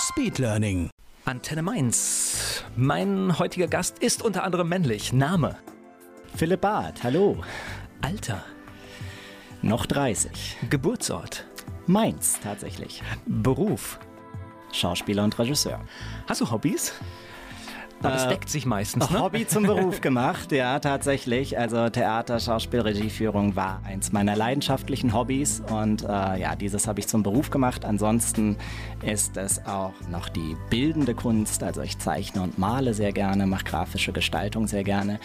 [0.00, 0.88] Speedlearning.
[1.26, 2.64] Antenne Mainz.
[2.74, 5.12] Mein heutiger Gast ist unter anderem männlich.
[5.12, 5.58] Name.
[6.34, 7.42] Philipp Barth, hallo.
[8.00, 8.42] Alter.
[9.60, 10.56] Noch 30.
[10.70, 11.44] Geburtsort.
[11.86, 13.02] Mainz tatsächlich.
[13.26, 13.98] Beruf.
[14.72, 15.80] Schauspieler und Regisseur.
[16.26, 16.94] Hast du Hobbys?
[18.02, 19.20] Aber das Äh, deckt sich meistens, ne?
[19.20, 21.58] Hobby zum Beruf gemacht, ja, tatsächlich.
[21.58, 27.08] Also Theater, Schauspiel, Regieführung war eins meiner leidenschaftlichen Hobbys und äh, ja, dieses habe ich
[27.08, 27.84] zum Beruf gemacht.
[27.84, 28.56] Ansonsten
[29.02, 31.62] ist es auch noch die bildende Kunst.
[31.62, 35.20] Also ich zeichne und male sehr gerne, mache grafische Gestaltung sehr gerne.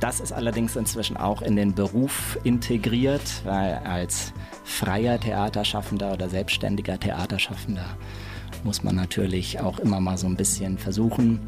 [0.00, 4.32] Das ist allerdings inzwischen auch in den Beruf integriert, weil als
[4.64, 7.84] freier Theaterschaffender oder selbstständiger Theaterschaffender
[8.64, 11.40] muss man natürlich auch immer mal so ein bisschen versuchen,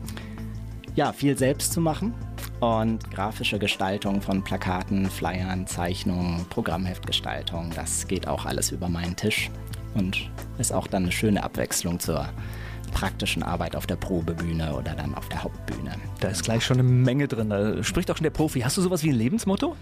[0.94, 2.14] ja, viel selbst zu machen
[2.60, 9.50] und grafische Gestaltung von Plakaten, Flyern, Zeichnungen, Programmheftgestaltung, das geht auch alles über meinen Tisch
[9.94, 12.28] und ist auch dann eine schöne Abwechslung zur
[12.92, 15.92] praktischen Arbeit auf der Probebühne oder dann auf der Hauptbühne.
[16.20, 17.50] Da ist gleich schon eine Menge drin.
[17.50, 18.60] Da spricht auch schon der Profi.
[18.60, 19.76] Hast du sowas wie ein Lebensmotto?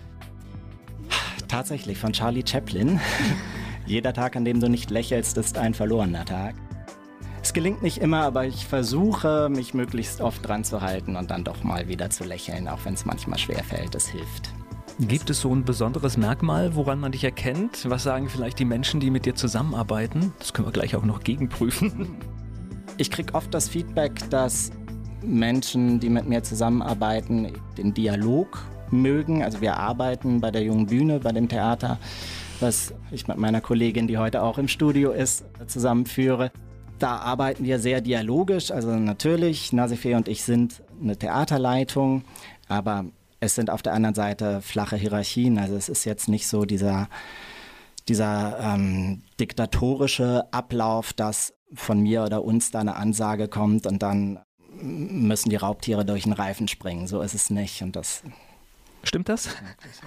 [1.48, 3.00] Tatsächlich von Charlie Chaplin.
[3.86, 6.54] Jeder Tag, an dem du nicht lächelst, ist ein verlorener Tag.
[7.42, 11.44] Es gelingt nicht immer, aber ich versuche, mich möglichst oft dran zu halten und dann
[11.44, 13.94] doch mal wieder zu lächeln, auch wenn es manchmal schwer fällt.
[13.94, 14.52] Es hilft.
[15.00, 17.88] Gibt es so ein besonderes Merkmal, woran man dich erkennt?
[17.88, 20.32] Was sagen vielleicht die Menschen, die mit dir zusammenarbeiten?
[20.40, 22.16] Das können wir gleich auch noch gegenprüfen.
[23.00, 24.72] Ich kriege oft das Feedback, dass
[25.22, 29.44] Menschen, die mit mir zusammenarbeiten, den Dialog mögen.
[29.44, 31.98] Also wir arbeiten bei der Jungen Bühne, bei dem Theater,
[32.58, 36.50] was ich mit meiner Kollegin, die heute auch im Studio ist, zusammenführe.
[36.98, 38.70] Da arbeiten wir sehr dialogisch.
[38.70, 42.24] Also natürlich, Nasifee und ich sind eine Theaterleitung,
[42.68, 43.04] aber
[43.40, 45.58] es sind auf der anderen Seite flache Hierarchien.
[45.58, 47.08] Also es ist jetzt nicht so dieser
[48.08, 54.38] dieser ähm, diktatorische Ablauf, dass von mir oder uns da eine Ansage kommt und dann
[54.80, 57.06] müssen die Raubtiere durch den Reifen springen.
[57.06, 57.82] So ist es nicht.
[57.82, 58.22] Und das
[59.04, 59.48] Stimmt das?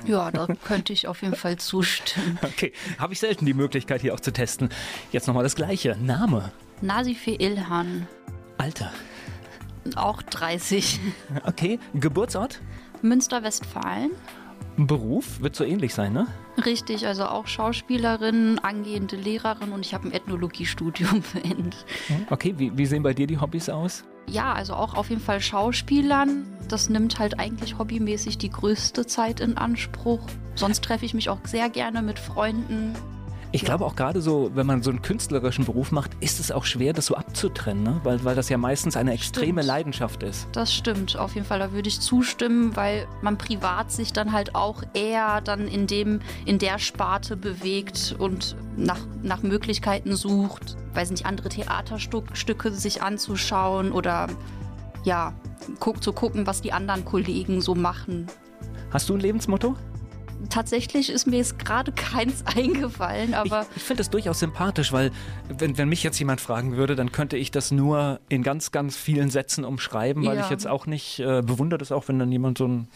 [0.06, 2.38] Ja, da könnte ich auf jeden Fall zustimmen.
[2.44, 4.70] Okay, habe ich selten die Möglichkeit hier auch zu testen.
[5.12, 5.96] Jetzt nochmal das gleiche.
[5.96, 6.52] Name,
[6.82, 8.08] Nasife Ilhan,
[8.58, 8.92] Alter.
[9.96, 11.00] auch 30.
[11.46, 12.60] Okay, Geburtsort,
[13.02, 14.12] Münster-Westfalen.
[14.78, 16.28] Beruf wird so ähnlich sein, ne?
[16.66, 21.86] Richtig, also auch Schauspielerin, angehende Lehrerin und ich habe ein Ethnologiestudium beendet.
[22.30, 24.06] Okay, wie, wie sehen bei dir die Hobbys aus?
[24.28, 26.46] Ja, also auch auf jeden Fall Schauspielern.
[26.68, 30.26] Das nimmt halt eigentlich hobbymäßig die größte Zeit in Anspruch.
[30.56, 32.94] Sonst treffe ich mich auch sehr gerne mit Freunden.
[33.54, 36.64] Ich glaube auch gerade so, wenn man so einen künstlerischen Beruf macht, ist es auch
[36.64, 38.00] schwer, das so abzutrennen, ne?
[38.04, 39.66] weil, weil das ja meistens eine extreme Stimmt.
[39.66, 40.48] Leidenschaft ist.
[40.54, 44.56] Das stimmt, auf jeden Fall, da würde ich zustimmen, weil man privat sich dann halt
[44.56, 51.12] auch eher dann in dem, in der Sparte bewegt und nach, nach Möglichkeiten sucht, weiß
[51.12, 54.28] nicht, andere Theaterstücke sich anzuschauen oder
[55.04, 55.34] ja,
[55.82, 58.28] guck, zu gucken, was die anderen Kollegen so machen.
[58.92, 59.76] Hast du ein Lebensmotto?
[60.50, 65.12] Tatsächlich ist mir jetzt gerade keins eingefallen, aber ich ich finde das durchaus sympathisch, weil
[65.50, 68.96] wenn, wenn mich jetzt jemand fragen würde, dann könnte ich das nur in ganz, ganz
[68.98, 70.44] vielen Sätzen umschreiben, weil Ja.
[70.46, 72.88] ich jetzt auch nicht äh, bewundere das auch, wenn dann jemand so ein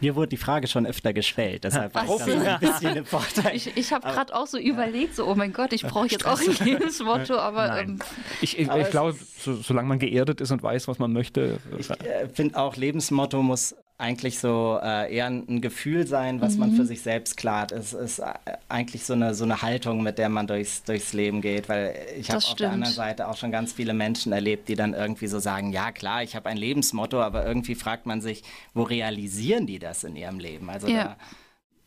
[0.00, 3.56] mir wurde die Frage schon öfter gestellt, deshalb war ich da ein bisschen im Vorteil.
[3.56, 6.38] ich, ich habe gerade auch so überlegt, so, oh mein Gott, ich brauche jetzt auch
[6.40, 7.98] ein Lebensmotto, aber ähm,
[8.40, 11.12] Ich, ich, Aber ich es glaube, so, solange man geerdet ist und weiß, was man
[11.12, 11.58] möchte.
[11.78, 16.70] Ich äh, finde auch, Lebensmotto muss eigentlich so äh, eher ein Gefühl sein, was man
[16.70, 17.72] für sich selbst klart.
[17.72, 18.32] Es ist äh,
[18.68, 22.30] eigentlich so eine, so eine Haltung, mit der man durchs, durchs Leben geht, weil ich
[22.30, 25.40] habe auf der anderen Seite auch schon ganz viele Menschen erlebt, die dann irgendwie so
[25.40, 29.80] sagen, ja klar, ich habe ein Lebensmotto, aber irgendwie fragt man sich, wo realisieren die
[29.80, 30.70] das in ihrem Leben?
[30.70, 31.16] Also Ja.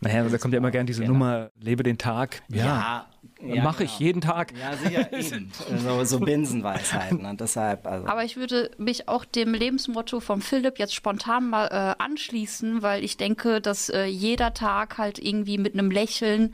[0.02, 1.14] naja, da kommt ja immer gern diese Genau.
[1.14, 2.42] Nummer, lebe den Tag.
[2.50, 3.06] da, ja,
[3.46, 4.08] ja, mache ich genau.
[4.08, 4.54] jeden Tag.
[4.58, 5.52] Ja, sicher, eben.
[5.78, 8.08] So, so Binsenweisheiten und deshalb, also.
[8.08, 13.04] Aber ich würde mich auch dem Lebensmotto von Philipp jetzt spontan mal äh, anschließen, weil
[13.04, 16.54] ich denke, dass äh, jeder Tag halt irgendwie mit einem Lächeln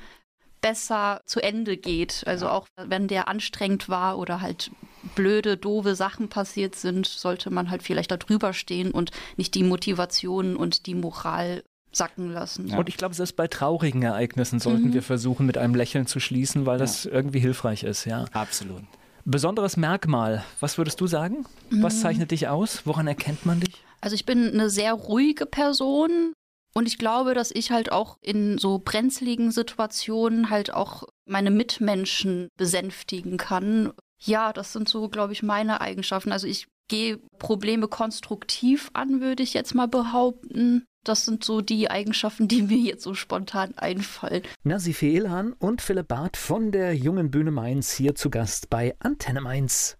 [0.61, 2.23] besser zu Ende geht.
[2.25, 4.71] Also auch wenn der anstrengend war oder halt
[5.15, 9.63] blöde, doofe Sachen passiert sind, sollte man halt vielleicht da drüber stehen und nicht die
[9.63, 12.67] Motivation und die Moral sacken lassen.
[12.67, 12.77] Ja.
[12.77, 16.65] Und ich glaube, selbst bei traurigen Ereignissen sollten wir versuchen, mit einem Lächeln zu schließen,
[16.65, 18.25] weil das irgendwie hilfreich ist, ja.
[18.33, 18.83] Absolut.
[19.25, 21.45] Besonderes Merkmal, was würdest du sagen?
[21.69, 21.99] Was mhm.
[21.99, 22.85] zeichnet dich aus?
[22.85, 23.83] Woran erkennt man dich?
[23.99, 26.33] Also ich bin eine sehr ruhige Person
[26.73, 32.49] und ich glaube, dass ich halt auch in so brenzligen Situationen halt auch meine Mitmenschen
[32.55, 33.91] besänftigen kann.
[34.23, 36.31] Ja, das sind so, glaube ich, meine Eigenschaften.
[36.31, 40.85] Also ich gehe Probleme konstruktiv an, würde ich jetzt mal behaupten.
[41.07, 44.43] Das sind so die Eigenschaften, die mir jetzt so spontan einfallen.
[44.63, 49.39] Nasife Ilhan und Philipp Barth von der Jungen Bühne Mainz hier zu Gast bei Antenne
[49.39, 49.97] Mainz.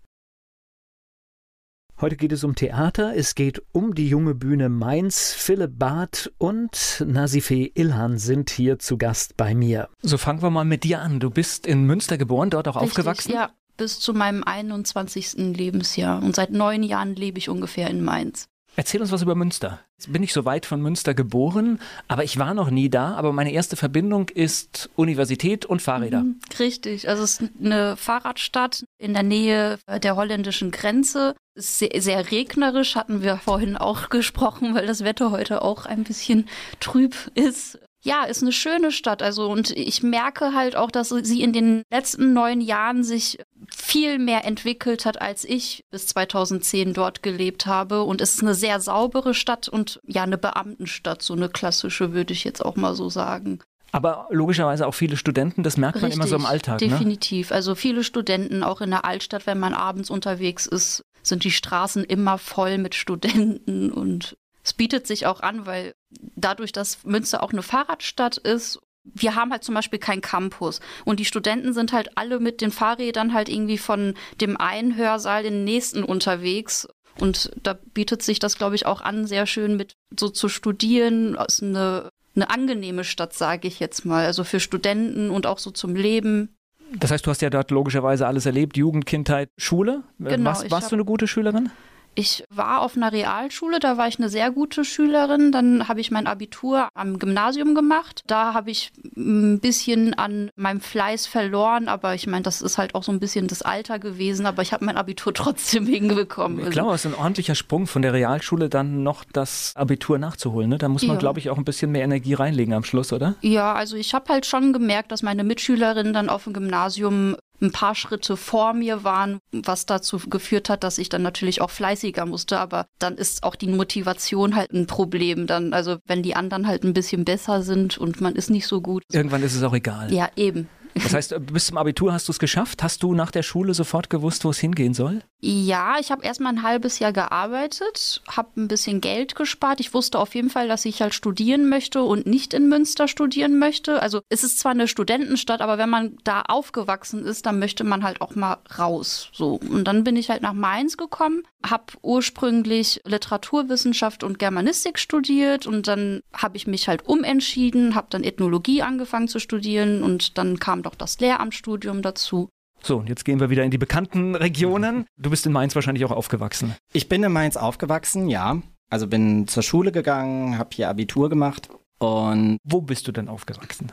[2.02, 5.32] Heute geht es um Theater, es geht um die junge Bühne Mainz.
[5.34, 9.88] Philipp Barth und Nasife Ilhan sind hier zu Gast bei mir.
[10.02, 11.22] So fangen wir mal mit dir an.
[11.22, 13.32] Du bist in Münster geboren, dort auch Richtig, aufgewachsen?
[13.32, 15.56] Ja, bis zu meinem 21.
[15.56, 16.22] Lebensjahr.
[16.22, 18.50] Und seit neun Jahren lebe ich ungefähr in Mainz.
[18.78, 19.80] Erzähl uns was über Münster.
[19.98, 23.16] Jetzt bin ich so weit von Münster geboren, aber ich war noch nie da.
[23.16, 26.22] Aber meine erste Verbindung ist Universität und Fahrräder.
[26.22, 27.10] Mhm, richtig.
[27.10, 31.36] Also es ist eine Fahrradstadt in der Nähe der holländischen Grenze.
[31.56, 36.48] Sehr, sehr regnerisch hatten wir vorhin auch gesprochen, weil das Wetter heute auch ein bisschen
[36.80, 39.22] trüb ist ja, ist eine schöne Stadt.
[39.22, 43.38] Also, und ich merke halt auch, dass sie in den letzten neun Jahren sich
[43.76, 48.04] viel mehr entwickelt hat, als ich bis 2010 dort gelebt habe.
[48.04, 52.34] Und es ist eine sehr saubere Stadt und ja, eine Beamtenstadt, so eine klassische, würde
[52.34, 53.60] ich jetzt auch mal so sagen.
[53.92, 56.82] Aber logischerweise auch viele Studenten, das merkt Richtig, man immer so im Alltag.
[56.82, 56.90] Ne?
[56.90, 57.50] Definitiv.
[57.50, 57.56] Ne?
[57.56, 62.04] Also viele Studenten, auch in der Altstadt, wenn man abends unterwegs ist, sind die Straßen
[62.04, 65.94] immer voll mit Studenten und es bietet sich auch an, weil
[66.36, 68.80] dadurch, dass Münster auch eine Fahrradstadt ist,
[69.14, 72.72] wir haben halt zum Beispiel keinen Campus und die Studenten sind halt alle mit den
[72.72, 76.88] Fahrrädern halt irgendwie von dem einen Hörsaal in den nächsten unterwegs.
[77.20, 81.36] Und da bietet sich das, glaube ich, auch an, sehr schön mit so zu studieren.
[81.48, 84.26] Es ist eine, eine angenehme Stadt, sage ich jetzt mal.
[84.26, 86.56] Also für Studenten und auch so zum Leben.
[86.96, 90.04] Das heißt, du hast ja dort logischerweise alles erlebt, Jugend, Kindheit, Schule.
[90.20, 91.72] Genau, warst, warst du eine gute Schülerin?
[92.20, 95.52] Ich war auf einer Realschule, da war ich eine sehr gute Schülerin.
[95.52, 98.24] Dann habe ich mein Abitur am Gymnasium gemacht.
[98.26, 102.96] Da habe ich ein bisschen an meinem Fleiß verloren, aber ich meine, das ist halt
[102.96, 106.58] auch so ein bisschen das Alter gewesen, aber ich habe mein Abitur trotzdem hinbekommen.
[106.58, 106.72] Also.
[106.72, 110.72] Klar, es ist ein ordentlicher Sprung von der Realschule dann noch das Abitur nachzuholen.
[110.72, 110.80] Ne?
[110.80, 111.20] Da muss man, ja.
[111.20, 113.36] glaube ich, auch ein bisschen mehr Energie reinlegen am Schluss, oder?
[113.42, 117.72] Ja, also ich habe halt schon gemerkt, dass meine Mitschülerinnen dann auf dem Gymnasium ein
[117.72, 122.26] paar Schritte vor mir waren, was dazu geführt hat, dass ich dann natürlich auch fleißiger
[122.26, 122.60] musste.
[122.60, 125.48] Aber dann ist auch die Motivation halt ein Problem.
[125.48, 128.82] Dann, also wenn die anderen halt ein bisschen besser sind und man ist nicht so
[128.82, 129.04] gut.
[129.12, 130.14] Irgendwann ist es auch egal.
[130.14, 130.70] Ja, eben.
[131.04, 132.84] Das heißt, bis zum Abitur hast du es geschafft?
[132.84, 135.22] Hast du nach der Schule sofort gewusst, wo es hingehen soll?
[135.40, 139.80] Ja, ich habe erst mal ein halbes Jahr gearbeitet, habe ein bisschen Geld gespart.
[139.80, 143.60] Ich wusste auf jeden Fall, dass ich halt studieren möchte und nicht in Münster studieren
[143.60, 144.02] möchte.
[144.02, 148.04] Also es ist zwar eine Studentenstadt, aber wenn man da aufgewachsen ist, dann möchte man
[148.04, 149.30] halt auch mal raus.
[149.32, 155.68] So und dann bin ich halt nach Mainz gekommen, habe ursprünglich Literaturwissenschaft und Germanistik studiert
[155.68, 160.60] und dann habe ich mich halt umentschieden, habe dann Ethnologie angefangen zu studieren und dann
[160.60, 162.50] kam doch das Lehramtsstudium dazu.
[162.82, 165.06] So, und jetzt gehen wir wieder in die bekannten Regionen.
[165.18, 166.76] Du bist in Mainz wahrscheinlich auch aufgewachsen.
[166.94, 168.62] Ich bin in Mainz aufgewachsen, ja.
[168.90, 171.70] Also bin zur Schule gegangen, habe hier Abitur gemacht
[172.00, 172.58] und.
[172.64, 173.92] Wo bist du denn aufgewachsen?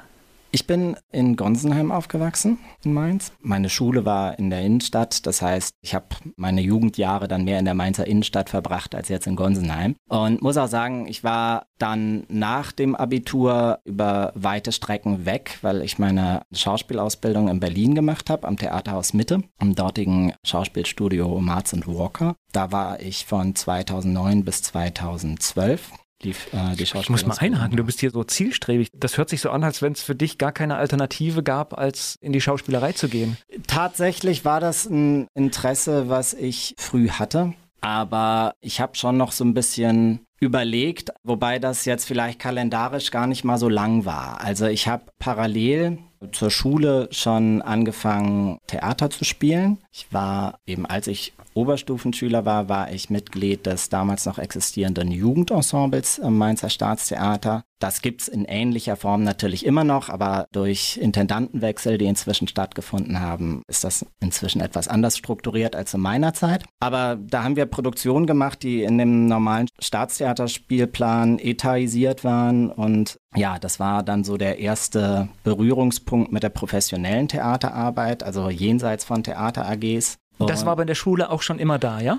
[0.55, 3.33] Ich bin in Gonsenheim aufgewachsen, in Mainz.
[3.41, 6.07] Meine Schule war in der Innenstadt, das heißt, ich habe
[6.37, 9.97] meine Jugendjahre dann mehr in der Mainzer Innenstadt verbracht als jetzt in Gonsenheim.
[10.09, 15.83] Und muss auch sagen, ich war dann nach dem Abitur über weite Strecken weg, weil
[15.83, 22.37] ich meine Schauspielausbildung in Berlin gemacht habe, am Theaterhaus Mitte, am dortigen Schauspielstudio Marz Walker.
[22.53, 25.91] Da war ich von 2009 bis 2012
[26.25, 28.89] lief äh, die Ich muss mal einhaken, du bist hier so zielstrebig.
[28.95, 32.17] Das hört sich so an, als wenn es für dich gar keine Alternative gab, als
[32.21, 33.37] in die Schauspielerei zu gehen.
[33.67, 37.55] Tatsächlich war das ein Interesse, was ich früh hatte.
[37.81, 43.27] Aber ich habe schon noch so ein bisschen überlegt, wobei das jetzt vielleicht kalendarisch gar
[43.27, 44.41] nicht mal so lang war.
[44.41, 45.99] Also ich habe parallel
[46.33, 49.79] zur Schule schon angefangen, Theater zu spielen.
[49.93, 56.21] Ich war eben, als ich Oberstufenschüler war, war ich Mitglied des damals noch existierenden Jugendensembles
[56.21, 57.65] am Mainzer Staatstheater.
[57.79, 63.21] Das gibt es in ähnlicher Form natürlich immer noch, aber durch Intendantenwechsel, die inzwischen stattgefunden
[63.21, 66.65] haben, ist das inzwischen etwas anders strukturiert als in meiner Zeit.
[66.81, 73.59] Aber da haben wir Produktionen gemacht, die in dem normalen Staatstheaterspielplan etatisiert waren und ja,
[73.59, 79.67] das war dann so der erste Berührungspunkt mit der professionellen Theaterarbeit, also jenseits von Theater
[79.67, 80.19] AGs.
[80.39, 82.19] Das war aber in der Schule auch schon immer da, ja?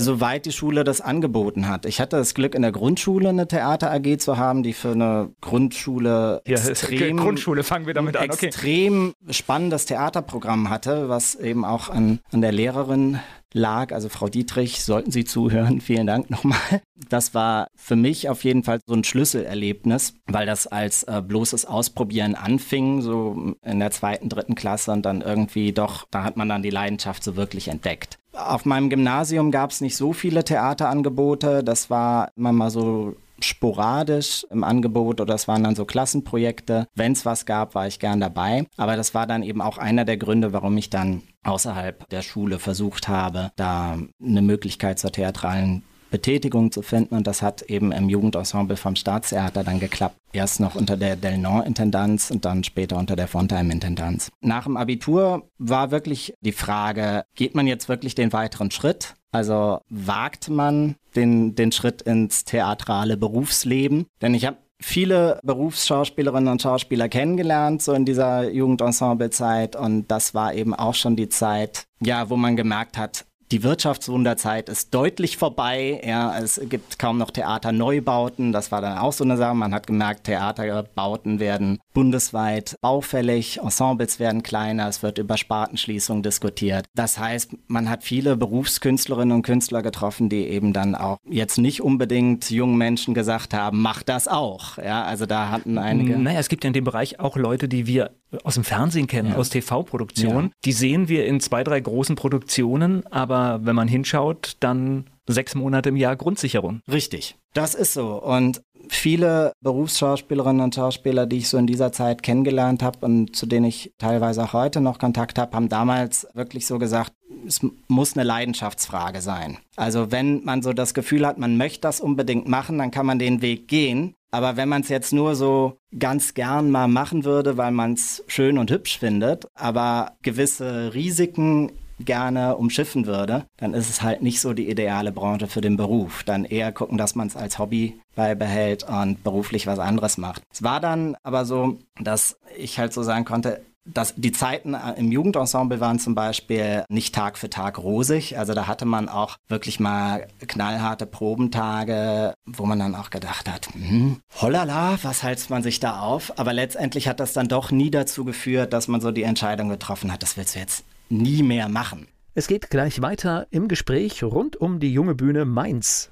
[0.00, 1.86] Soweit die Schule das angeboten hat.
[1.86, 5.30] Ich hatte das Glück, in der Grundschule eine Theater AG zu haben, die für eine
[5.40, 8.30] Grundschule ja, extrem, Grundschule fangen wir damit an.
[8.30, 8.46] Okay.
[8.46, 13.20] extrem spannendes Theaterprogramm hatte, was eben auch an, an der Lehrerin
[13.52, 13.92] lag.
[13.92, 16.82] Also Frau Dietrich, sollten Sie zuhören, vielen Dank nochmal.
[17.08, 21.64] Das war für mich auf jeden Fall so ein Schlüsselerlebnis, weil das als äh, bloßes
[21.66, 26.48] Ausprobieren anfing, so in der zweiten, dritten Klasse und dann irgendwie doch, da hat man
[26.48, 28.18] dann die Leidenschaft so wirklich entdeckt.
[28.32, 31.64] Auf meinem Gymnasium gab es nicht so viele Theaterangebote.
[31.64, 36.86] Das war immer mal so sporadisch im Angebot oder es waren dann so Klassenprojekte.
[36.94, 38.66] Wenn es was gab, war ich gern dabei.
[38.76, 42.58] Aber das war dann eben auch einer der Gründe, warum ich dann außerhalb der Schule
[42.58, 47.14] versucht habe, da eine Möglichkeit zur theatralen Betätigung zu finden.
[47.14, 50.16] Und das hat eben im Jugendensemble vom Staatstheater dann geklappt.
[50.32, 54.30] Erst noch unter der Delnon-Intendanz und dann später unter der Fontheim-Intendanz.
[54.40, 59.14] Nach dem Abitur war wirklich die Frage, geht man jetzt wirklich den weiteren Schritt?
[59.32, 64.06] Also wagt man den, den Schritt ins theatrale Berufsleben?
[64.20, 69.76] Denn ich habe viele Berufsschauspielerinnen und Schauspieler kennengelernt, so in dieser Jugendensemblezeit.
[69.76, 74.68] Und das war eben auch schon die Zeit, ja, wo man gemerkt hat, die Wirtschaftswunderzeit
[74.68, 76.00] ist deutlich vorbei.
[76.04, 78.52] Ja, es gibt kaum noch Theaterneubauten.
[78.52, 79.54] Das war dann auch so eine Sache.
[79.54, 86.86] Man hat gemerkt, Theaterbauten werden bundesweit baufällig, Ensembles werden kleiner, es wird über Spartenschließung diskutiert.
[86.94, 91.82] Das heißt, man hat viele Berufskünstlerinnen und Künstler getroffen, die eben dann auch jetzt nicht
[91.82, 94.78] unbedingt jungen Menschen gesagt haben, mach das auch.
[94.78, 96.16] Ja, also da hatten einige.
[96.18, 98.12] Naja, es gibt ja in dem Bereich auch Leute, die wir
[98.44, 99.36] aus dem Fernsehen kennen, ja.
[99.36, 100.46] aus TV-Produktionen.
[100.46, 100.52] Ja.
[100.64, 105.90] Die sehen wir in zwei, drei großen Produktionen, aber wenn man hinschaut, dann sechs Monate
[105.90, 106.80] im Jahr Grundsicherung.
[106.90, 108.22] Richtig, das ist so.
[108.22, 113.46] Und viele Berufsschauspielerinnen und Schauspieler, die ich so in dieser Zeit kennengelernt habe und zu
[113.46, 117.12] denen ich teilweise auch heute noch Kontakt habe, haben damals wirklich so gesagt,
[117.46, 119.58] es muss eine Leidenschaftsfrage sein.
[119.76, 123.18] Also wenn man so das Gefühl hat, man möchte das unbedingt machen, dann kann man
[123.18, 124.14] den Weg gehen.
[124.32, 128.24] Aber wenn man es jetzt nur so ganz gern mal machen würde, weil man es
[128.28, 131.72] schön und hübsch findet, aber gewisse Risiken
[132.04, 136.22] gerne umschiffen würde, dann ist es halt nicht so die ideale Branche für den Beruf.
[136.22, 140.42] Dann eher gucken, dass man es als Hobby beibehält und beruflich was anderes macht.
[140.52, 145.10] Es war dann aber so, dass ich halt so sagen konnte, dass die Zeiten im
[145.10, 148.38] Jugendensemble waren zum Beispiel nicht Tag für Tag rosig.
[148.38, 153.68] Also da hatte man auch wirklich mal knallharte Probentage, wo man dann auch gedacht hat,
[153.72, 156.38] hm, hollala, was heizt man sich da auf?
[156.38, 160.12] Aber letztendlich hat das dann doch nie dazu geführt, dass man so die Entscheidung getroffen
[160.12, 162.06] hat, das willst du jetzt nie mehr machen.
[162.34, 166.10] Es geht gleich weiter im Gespräch rund um die junge Bühne Mainz.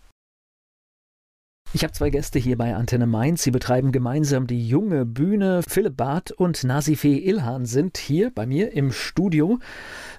[1.74, 3.42] Ich habe zwei Gäste hier bei Antenne Mainz.
[3.42, 5.62] Sie betreiben gemeinsam die junge Bühne.
[5.62, 9.58] Philipp Barth und Nasifee Ilhan sind hier bei mir im Studio.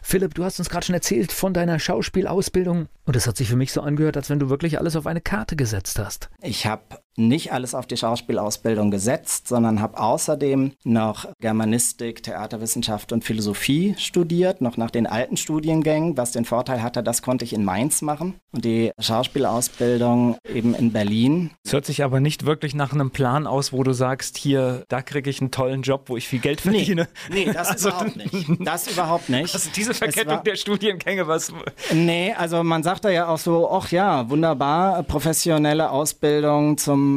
[0.04, 3.56] Philipp, du hast uns gerade schon erzählt von deiner Schauspielausbildung und es hat sich für
[3.56, 6.30] mich so angehört, als wenn du wirklich alles auf eine Karte gesetzt hast.
[6.44, 6.84] Ich habe
[7.20, 14.62] nicht alles auf die Schauspielausbildung gesetzt, sondern habe außerdem noch Germanistik, Theaterwissenschaft und Philosophie studiert,
[14.62, 18.36] noch nach den alten Studiengängen, was den Vorteil hatte, das konnte ich in Mainz machen
[18.52, 21.52] und die Schauspielausbildung eben in Berlin.
[21.64, 25.02] Es hört sich aber nicht wirklich nach einem Plan aus, wo du sagst, hier, da
[25.02, 27.08] kriege ich einen tollen Job, wo ich viel Geld verdiene.
[27.30, 28.48] Nee, nee das also, überhaupt nicht.
[28.60, 29.54] Das überhaupt nicht.
[29.60, 31.52] Also diese Verkettung war, der Studiengänge, was...
[31.92, 37.09] Nee, also man sagt da ja auch so, ach ja, wunderbar, professionelle Ausbildung zum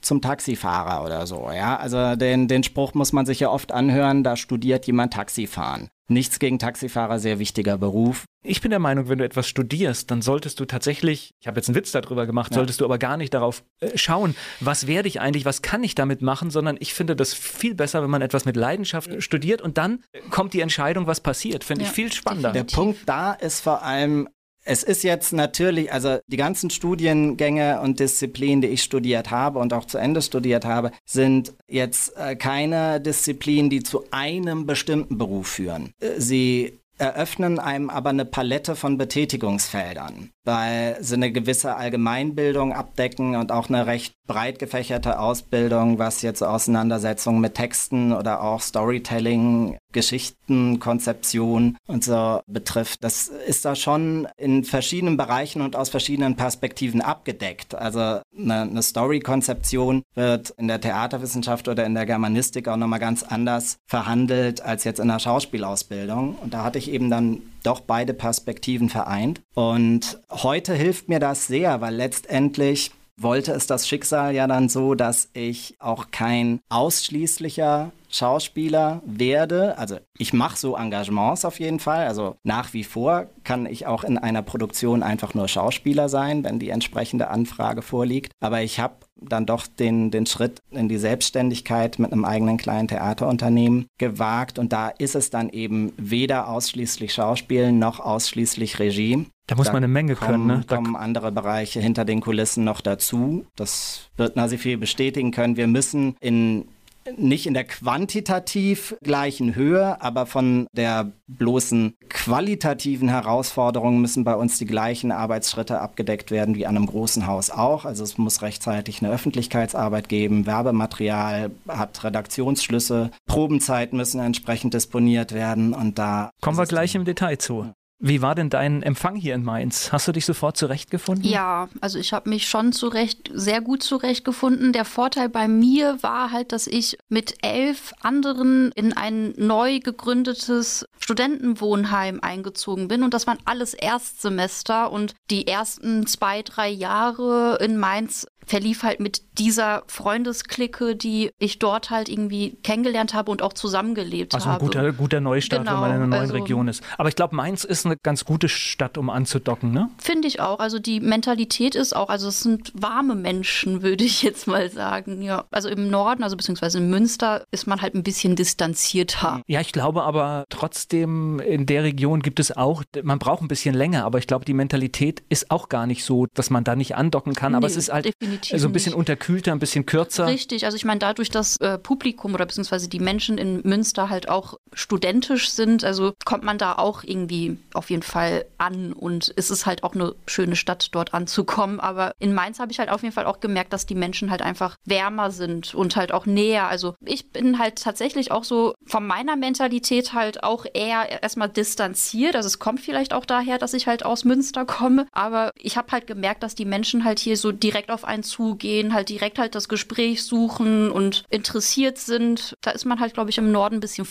[0.00, 1.76] zum Taxifahrer oder so, ja.
[1.76, 5.88] Also den, den Spruch muss man sich ja oft anhören, da studiert jemand Taxifahren.
[6.08, 8.24] Nichts gegen Taxifahrer, sehr wichtiger Beruf.
[8.42, 11.68] Ich bin der Meinung, wenn du etwas studierst, dann solltest du tatsächlich, ich habe jetzt
[11.68, 12.56] einen Witz darüber gemacht, ja.
[12.56, 15.94] solltest du aber gar nicht darauf äh, schauen, was werde ich eigentlich, was kann ich
[15.94, 19.78] damit machen, sondern ich finde das viel besser, wenn man etwas mit Leidenschaft studiert und
[19.78, 21.62] dann kommt die Entscheidung, was passiert.
[21.62, 22.52] Finde ja, ich viel spannender.
[22.52, 24.28] Der Punkt da ist vor allem,
[24.70, 29.72] es ist jetzt natürlich, also die ganzen Studiengänge und Disziplinen, die ich studiert habe und
[29.72, 35.48] auch zu Ende studiert habe, sind jetzt äh, keine Disziplinen, die zu einem bestimmten Beruf
[35.48, 35.92] führen.
[35.98, 43.36] Äh, sie eröffnen einem aber eine Palette von Betätigungsfeldern, weil sie eine gewisse Allgemeinbildung abdecken
[43.36, 49.76] und auch eine recht breit gefächerte Ausbildung, was jetzt Auseinandersetzungen mit Texten oder auch Storytelling,
[49.92, 53.02] Geschichten, Konzeption und so betrifft.
[53.02, 57.74] Das ist da schon in verschiedenen Bereichen und aus verschiedenen Perspektiven abgedeckt.
[57.74, 63.22] Also eine, eine Story-Konzeption wird in der Theaterwissenschaft oder in der Germanistik auch nochmal ganz
[63.22, 66.36] anders verhandelt als jetzt in der Schauspielausbildung.
[66.36, 69.40] Und da hatte ich eben dann doch beide Perspektiven vereint.
[69.54, 72.90] Und heute hilft mir das sehr, weil letztendlich
[73.22, 79.78] wollte es das Schicksal ja dann so, dass ich auch kein ausschließlicher Schauspieler werde.
[79.78, 82.06] Also ich mache so Engagements auf jeden Fall.
[82.06, 86.58] Also nach wie vor kann ich auch in einer Produktion einfach nur Schauspieler sein, wenn
[86.58, 88.32] die entsprechende Anfrage vorliegt.
[88.40, 92.88] Aber ich habe dann doch den, den Schritt in die Selbstständigkeit mit einem eigenen kleinen
[92.88, 94.58] Theaterunternehmen gewagt.
[94.58, 99.26] Und da ist es dann eben weder ausschließlich Schauspielen noch ausschließlich Regie.
[99.50, 100.46] Da muss da man eine Menge kommen, können.
[100.46, 100.64] Ne?
[100.64, 103.44] Da kommen andere Bereiche hinter den Kulissen noch dazu.
[103.56, 105.56] Das wird Nasifi bestätigen können.
[105.56, 106.68] Wir müssen in
[107.16, 114.58] nicht in der quantitativ gleichen Höhe, aber von der bloßen qualitativen Herausforderung müssen bei uns
[114.58, 117.86] die gleichen Arbeitsschritte abgedeckt werden wie an einem großen Haus auch.
[117.86, 125.72] Also es muss rechtzeitig eine Öffentlichkeitsarbeit geben, Werbematerial hat Redaktionsschlüsse, Probenzeiten müssen entsprechend disponiert werden
[125.72, 127.72] und da kommen wir gleich im Detail zu.
[128.02, 129.92] Wie war denn dein Empfang hier in Mainz?
[129.92, 131.30] Hast du dich sofort zurechtgefunden?
[131.30, 134.72] Ja, also ich habe mich schon zurecht, sehr gut zurechtgefunden.
[134.72, 140.86] Der Vorteil bei mir war halt, dass ich mit elf anderen in ein neu gegründetes
[140.98, 143.02] Studentenwohnheim eingezogen bin.
[143.02, 144.90] Und das waren alles Erstsemester.
[144.90, 151.60] Und die ersten zwei, drei Jahre in Mainz verlief halt mit dieser Freundesklicke, die ich
[151.60, 154.64] dort halt irgendwie kennengelernt habe und auch zusammengelebt also habe.
[154.64, 156.82] Also ein guter, guter Neustart, genau, wenn man in einer neuen also, Region ist.
[156.98, 159.88] Aber ich glaube, Mainz ist eine ganz gute Stadt, um anzudocken, ne?
[159.98, 160.58] Finde ich auch.
[160.58, 165.22] Also die Mentalität ist auch, also es sind warme Menschen, würde ich jetzt mal sagen.
[165.22, 165.44] Ja.
[165.52, 169.42] Also im Norden, also beziehungsweise in Münster, ist man halt ein bisschen distanzierter.
[169.46, 173.76] Ja, ich glaube aber trotzdem, in der Region gibt es auch, man braucht ein bisschen
[173.76, 176.96] länger, aber ich glaube, die Mentalität ist auch gar nicht so, dass man da nicht
[176.96, 177.54] andocken kann.
[177.54, 178.12] Aber nee, es ist halt
[178.44, 178.98] so ein bisschen nicht.
[178.98, 180.26] unterkühlter, ein bisschen kürzer.
[180.26, 184.28] Richtig, also ich meine, dadurch, dass äh, Publikum oder beziehungsweise die Menschen in Münster halt
[184.28, 189.50] auch studentisch sind, also kommt man da auch irgendwie auf jeden Fall an und es
[189.50, 191.80] ist halt auch eine schöne Stadt, dort anzukommen.
[191.80, 194.42] Aber in Mainz habe ich halt auf jeden Fall auch gemerkt, dass die Menschen halt
[194.42, 196.68] einfach wärmer sind und halt auch näher.
[196.68, 202.36] Also ich bin halt tatsächlich auch so von meiner Mentalität halt auch eher erstmal distanziert.
[202.36, 205.06] Also es kommt vielleicht auch daher, dass ich halt aus Münster komme.
[205.12, 208.94] Aber ich habe halt gemerkt, dass die Menschen halt hier so direkt auf einen zugehen,
[208.94, 212.54] halt direkt halt das Gespräch suchen und interessiert sind.
[212.60, 214.04] Da ist man halt, glaube ich, im Norden ein bisschen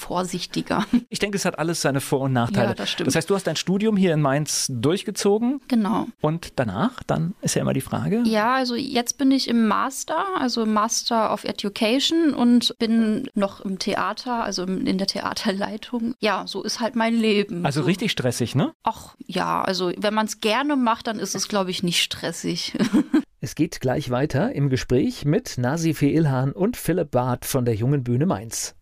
[0.50, 0.86] vorsichtiger.
[1.10, 2.70] Ich denke, es hat alles seine Vor- und Nachteile.
[2.70, 3.08] Ja, das stimmt.
[3.08, 5.62] Das heißt, du hast dein Studium hier in Mainz durchgezogen.
[5.68, 6.08] Genau.
[6.22, 8.24] Und danach, dann ist ja immer die Frage.
[8.26, 13.80] Ja, also jetzt bin ich im Master, also Master of Education und bin noch im
[13.80, 16.16] Theater, also in der Theaterleitung.
[16.20, 17.66] Ja, so ist halt mein Leben.
[17.66, 17.86] Also so.
[17.88, 18.74] richtig stressig, ne?
[18.84, 22.78] Ach ja, also wenn man es gerne macht, dann ist es, glaube ich, nicht stressig.
[23.42, 28.04] Es geht gleich weiter im Gespräch mit Nasife Ilhan und Philipp Barth von der Jungen
[28.04, 28.76] Bühne Mainz.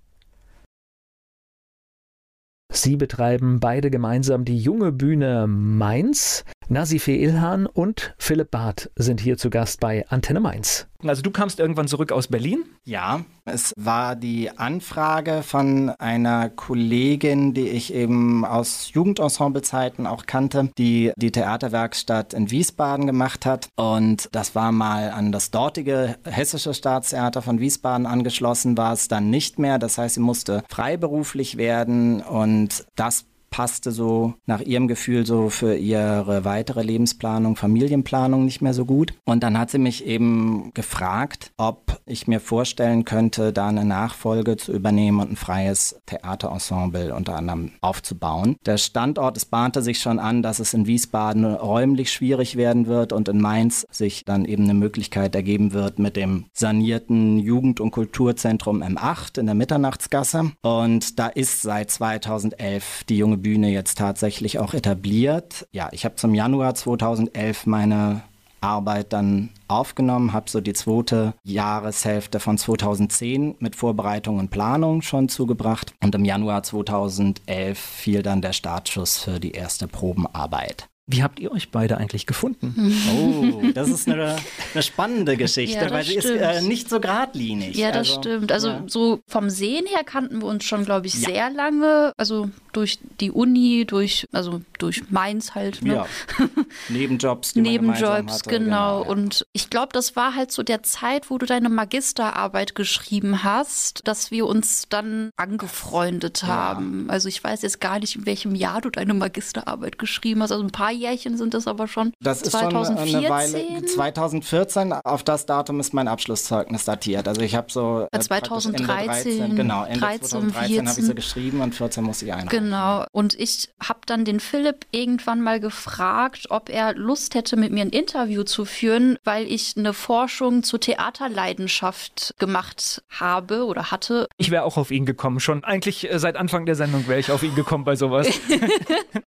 [2.72, 6.44] Sie betreiben beide gemeinsam die Junge Bühne Mainz.
[6.70, 10.88] Nasife Ilhan und Philipp Barth sind hier zu Gast bei Antenne Mainz.
[11.04, 12.66] Also du kamst irgendwann zurück aus Berlin?
[12.84, 20.72] Ja, es war die Anfrage von einer Kollegin, die ich eben aus Jugendensemblezeiten auch kannte,
[20.78, 23.70] die die Theaterwerkstatt in Wiesbaden gemacht hat.
[23.76, 29.30] Und das war mal an das dortige Hessische Staatstheater von Wiesbaden angeschlossen, war es dann
[29.30, 29.80] nicht mehr.
[29.80, 33.26] Das heißt, sie musste freiberuflich werden und das
[33.58, 39.15] passte so nach ihrem Gefühl so für ihre weitere Lebensplanung, Familienplanung nicht mehr so gut.
[39.26, 44.58] Und dann hat sie mich eben gefragt, ob ich mir vorstellen könnte, da eine Nachfolge
[44.58, 48.58] zu übernehmen und ein freies Theaterensemble unter anderem aufzubauen.
[48.67, 53.12] Der Standort, es bahnte sich schon an, dass es in Wiesbaden räumlich schwierig werden wird
[53.12, 57.89] und in Mainz sich dann eben eine Möglichkeit ergeben wird mit dem sanierten Jugend- und
[57.89, 60.52] Kulturzentrum M8 in der Mitternachtsgasse.
[60.62, 65.70] Und da ist seit 2011 die junge Bühne jetzt tatsächlich auch etabliert.
[65.72, 68.24] Ja, ich habe zum Januar 2011 meine
[68.60, 75.30] Arbeit dann aufgenommen, habe so die zweite Jahreshälfte von 2010 mit Vorbereitung und Planung schon
[75.30, 80.90] zugebracht und im Januar 2011 fiel dann der Startschuss für die erste Probenarbeit.
[81.10, 82.76] Wie habt ihr euch beide eigentlich gefunden?
[83.16, 84.36] Oh, das ist eine,
[84.74, 86.42] eine spannende Geschichte, ja, weil sie stimmt.
[86.42, 87.78] ist äh, nicht so geradlinig.
[87.78, 88.52] Ja, das also, stimmt.
[88.52, 88.84] Also ja.
[88.88, 91.30] so vom Sehen her kannten wir uns schon, glaube ich, ja.
[91.30, 92.12] sehr lange.
[92.18, 95.82] Also durch die Uni, durch, also durch Mainz halt.
[95.82, 95.96] Ne?
[95.96, 96.06] Ja.
[96.90, 99.00] Nebenjobs, Nebenjobs, hatte, genau.
[99.00, 99.12] genau.
[99.12, 104.08] Und ich glaube, das war halt so der Zeit, wo du deine Magisterarbeit geschrieben hast,
[104.08, 107.10] dass wir uns dann angefreundet haben.
[107.10, 110.52] Also ich weiß jetzt gar nicht, in welchem Jahr du deine Magisterarbeit geschrieben hast.
[110.52, 112.13] Also ein paar Jährchen sind das aber schon.
[112.20, 113.08] Das ist 2014?
[113.08, 113.86] schon eine Weile.
[113.86, 117.28] 2014, auf das Datum ist mein Abschlusszeugnis datiert.
[117.28, 118.08] Also ich habe so.
[118.12, 118.76] Äh, 2013.
[118.76, 122.50] Ende 13, genau, Ende 13, 2013 habe ich so geschrieben und 14 musste ich einreichen.
[122.50, 122.67] Genau.
[123.12, 127.82] Und ich habe dann den Philipp irgendwann mal gefragt, ob er Lust hätte, mit mir
[127.82, 134.28] ein Interview zu führen, weil ich eine Forschung zur Theaterleidenschaft gemacht habe oder hatte.
[134.38, 135.40] Ich wäre auch auf ihn gekommen.
[135.40, 138.28] Schon eigentlich äh, seit Anfang der Sendung wäre ich auf ihn gekommen bei sowas.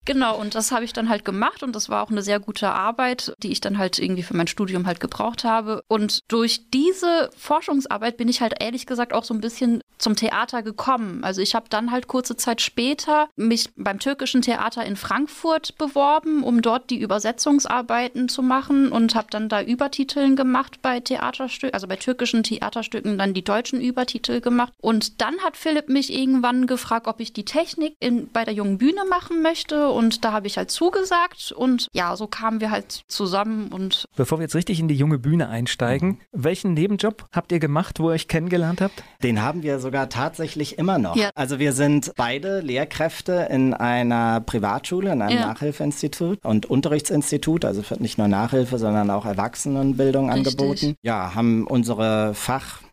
[0.04, 0.38] genau.
[0.38, 3.34] Und das habe ich dann halt gemacht und das war auch eine sehr gute Arbeit,
[3.42, 5.82] die ich dann halt irgendwie für mein Studium halt gebraucht habe.
[5.88, 10.62] Und durch diese Forschungsarbeit bin ich halt ehrlich gesagt auch so ein bisschen zum Theater
[10.62, 11.24] gekommen.
[11.24, 16.42] Also ich habe dann halt kurze Zeit später mich beim türkischen Theater in Frankfurt beworben,
[16.42, 21.86] um dort die Übersetzungsarbeiten zu machen und habe dann da Übertiteln gemacht bei Theaterstücken, also
[21.86, 24.72] bei türkischen Theaterstücken dann die deutschen Übertitel gemacht.
[24.80, 28.78] Und dann hat Philipp mich irgendwann gefragt, ob ich die Technik in, bei der jungen
[28.78, 33.04] Bühne machen möchte und da habe ich halt zugesagt und ja, so kamen wir halt
[33.08, 37.58] zusammen und Bevor wir jetzt richtig in die junge Bühne einsteigen, welchen Nebenjob habt ihr
[37.58, 39.02] gemacht, wo ihr euch kennengelernt habt?
[39.22, 41.16] Den haben wir sogar tatsächlich immer noch.
[41.16, 41.30] Ja.
[41.34, 45.46] Also wir sind beide Lehrkräfte in einer Privatschule, in einem Ja.
[45.46, 50.46] Nachhilfeinstitut und Unterrichtsinstitut, also wird nicht nur Nachhilfe, sondern auch Erwachsenenbildung Richtig.
[50.54, 50.96] angeboten.
[51.02, 52.34] Ja, haben unsere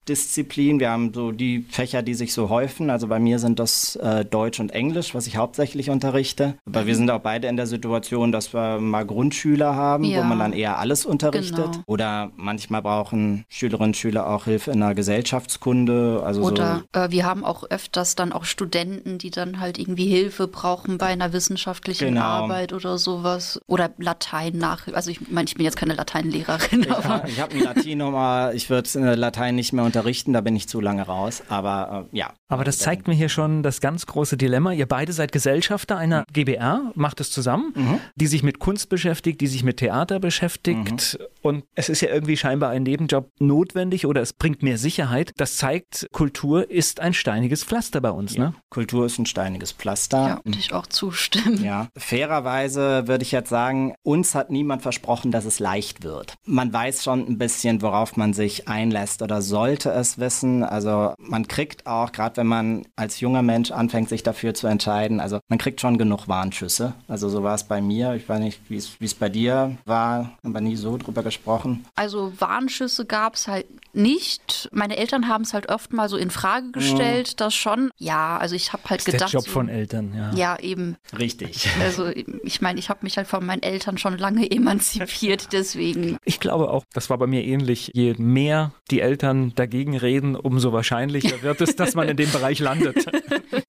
[0.06, 2.90] Fachdisziplin, wir haben so die Fächer, die sich so häufen.
[2.90, 6.56] Also bei mir sind das äh, Deutsch und Englisch, was ich hauptsächlich unterrichte.
[6.66, 10.24] Aber wir sind auch beide in der Situation, dass wir mal Grundschüler haben, wo Ja.
[10.24, 11.56] man dann eher alles unterrichtet.
[11.72, 11.84] Genau.
[11.86, 16.24] Oder manchmal brauchen Schülerinnen und Schüler auch Hilfe in der Gesellschaftskunde.
[16.26, 20.08] Also Oder so äh, wir haben auch öfters dann auch Studenten, die dann halt irgendwie
[20.08, 22.22] Hilfe brauchen bei einer wissenschaftlichen Genau.
[22.22, 23.62] Arbeit oder sowas.
[23.68, 24.88] Oder Latein nach.
[24.94, 28.16] Also ich meine, ich bin jetzt keine Lateinlehrerin, Ich, ich habe ein Latinum,
[28.56, 31.44] ich würde äh, Latein nicht mehr unterrichten, da bin ich zu lange raus.
[31.50, 32.34] Aber äh, ja.
[32.48, 34.72] Aber das zeigt mir hier schon das ganz große Dilemma.
[34.74, 37.74] Ihr beide seid Gesellschafter einer GBR, macht es zusammen,
[38.16, 41.18] die sich mit Kunst beschäftigt, die sich mit Theater beschäftigt.
[41.42, 45.32] Und es ist ja irgendwie scheinbar ein Nebenjob notwendig oder es bringt mehr Sicherheit.
[45.38, 48.54] Das zeigt, Kultur ist ein steiniges Pflaster bei uns, ne?
[48.70, 50.28] Kultur ist ein steiniges Pflaster.
[50.28, 51.64] ja, würde ich auch zustimmen.
[51.64, 56.36] Ja, fairerweise würde ich jetzt sagen, uns hat niemand versprochen, dass es leicht wird.
[56.46, 60.64] Man weiß schon ein bisschen, worauf man sich einlässt oder sollte es wissen.
[60.64, 65.20] Also man kriegt auch, gerade wenn man als junger Mensch anfängt, sich dafür zu entscheiden,
[65.20, 66.94] also man kriegt schon genug Warnschüsse.
[67.08, 68.14] Also so war es bei mir.
[68.16, 71.86] Ich weiß nicht, wie es wie es bei dir war, aber nie so drüber gesprochen.
[71.96, 74.70] Also Warnschüsse gab es halt nicht.
[74.72, 77.92] Meine Eltern haben es halt oft mal so in Frage gestellt, das schon.
[77.98, 79.34] Ja, also ich habe halt Das ist gedacht.
[79.34, 80.32] der Job so, von Eltern, ja.
[80.34, 80.98] Ja, eben.
[81.18, 81.70] Richtig.
[81.82, 82.08] Also
[82.44, 86.18] ich meine, ich habe mich halt von meinen Eltern schon lange emanzipiert, deswegen.
[86.26, 87.92] Ich glaube auch, das war bei mir ähnlich.
[87.94, 92.60] Je mehr die Eltern dagegen reden, umso wahrscheinlicher wird es, dass man in dem Bereich
[92.60, 93.06] landet.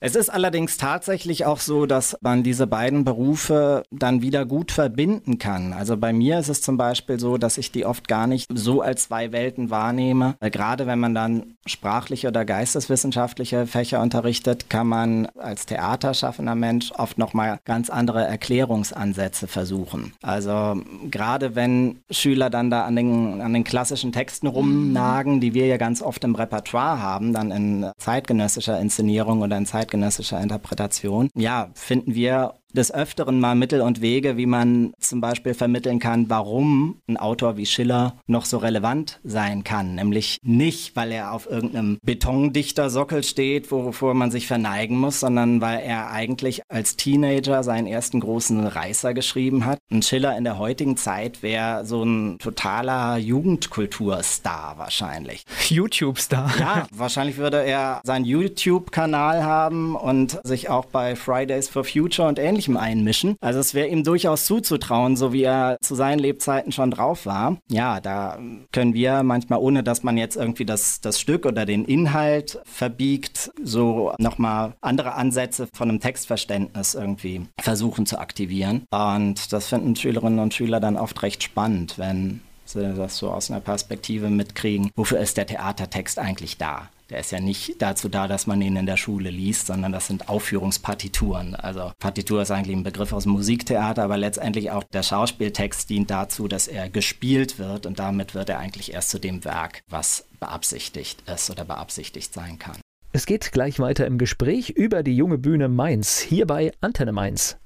[0.05, 5.39] Es ist allerdings tatsächlich auch so, dass man diese beiden Berufe dann wieder gut verbinden
[5.39, 5.73] kann.
[5.73, 8.81] Also bei mir ist es zum Beispiel so, dass ich die oft gar nicht so
[8.81, 10.12] als zwei Welten wahrnehme.
[10.41, 16.93] Weil gerade wenn man dann sprachliche oder geisteswissenschaftliche Fächer unterrichtet, kann man als theaterschaffender Mensch
[16.93, 20.13] oft nochmal ganz andere Erklärungsansätze versuchen.
[20.23, 25.67] Also gerade wenn Schüler dann da an den, an den klassischen Texten rumnagen, die wir
[25.67, 31.71] ja ganz oft im Repertoire haben, dann in zeitgenössischer Inszenierung oder in zeitgenössischer Interpretation, ja,
[31.75, 37.01] finden wir des Öfteren mal Mittel und Wege, wie man zum Beispiel vermitteln kann, warum
[37.09, 39.95] ein Autor wie Schiller noch so relevant sein kann.
[39.95, 45.81] Nämlich nicht, weil er auf irgendeinem Betondichtersockel steht, wovor man sich verneigen muss, sondern weil
[45.81, 49.79] er eigentlich als Teenager seinen ersten großen Reißer geschrieben hat.
[49.91, 55.45] Ein Schiller in der heutigen Zeit wäre so ein totaler Jugendkulturstar wahrscheinlich.
[55.69, 56.53] YouTube-Star.
[56.59, 62.39] Ja, wahrscheinlich würde er seinen YouTube-Kanal haben und sich auch bei Fridays for Future und
[62.63, 63.37] ähnlichem einmischen.
[63.41, 67.59] Also es wäre ihm durchaus zuzutrauen, so wie er zu seinen Lebzeiten schon drauf war.
[67.69, 68.39] Ja, da
[68.73, 73.51] können wir manchmal, ohne dass man jetzt irgendwie das, das Stück oder den Inhalt verbiegt,
[73.63, 78.85] so nochmal andere Ansätze von einem Textverständnis irgendwie versuchen zu aktivieren.
[78.91, 83.51] Und das finden Schülerinnen und Schüler dann oft recht spannend, wenn sie das so aus
[83.51, 84.91] einer Perspektive mitkriegen.
[84.95, 86.89] Wofür ist der Theatertext eigentlich da?
[87.13, 90.07] Der ist ja nicht dazu da, dass man ihn in der Schule liest, sondern das
[90.07, 91.55] sind Aufführungspartituren.
[91.55, 96.11] Also Partitur ist eigentlich ein Begriff aus dem Musiktheater, aber letztendlich auch der Schauspieltext dient
[96.11, 100.25] dazu, dass er gespielt wird und damit wird er eigentlich erst zu dem Werk, was
[100.41, 102.79] beabsichtigt ist oder beabsichtigt sein kann.
[103.13, 107.59] Es geht gleich weiter im Gespräch über die junge Bühne Mainz, hier bei Antenne Mainz.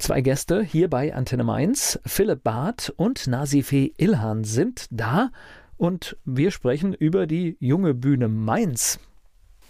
[0.00, 5.30] Zwei Gäste hier bei Antenne Mainz, Philipp Barth und Nasife Ilhan sind da
[5.84, 8.98] und wir sprechen über die junge Bühne Mainz.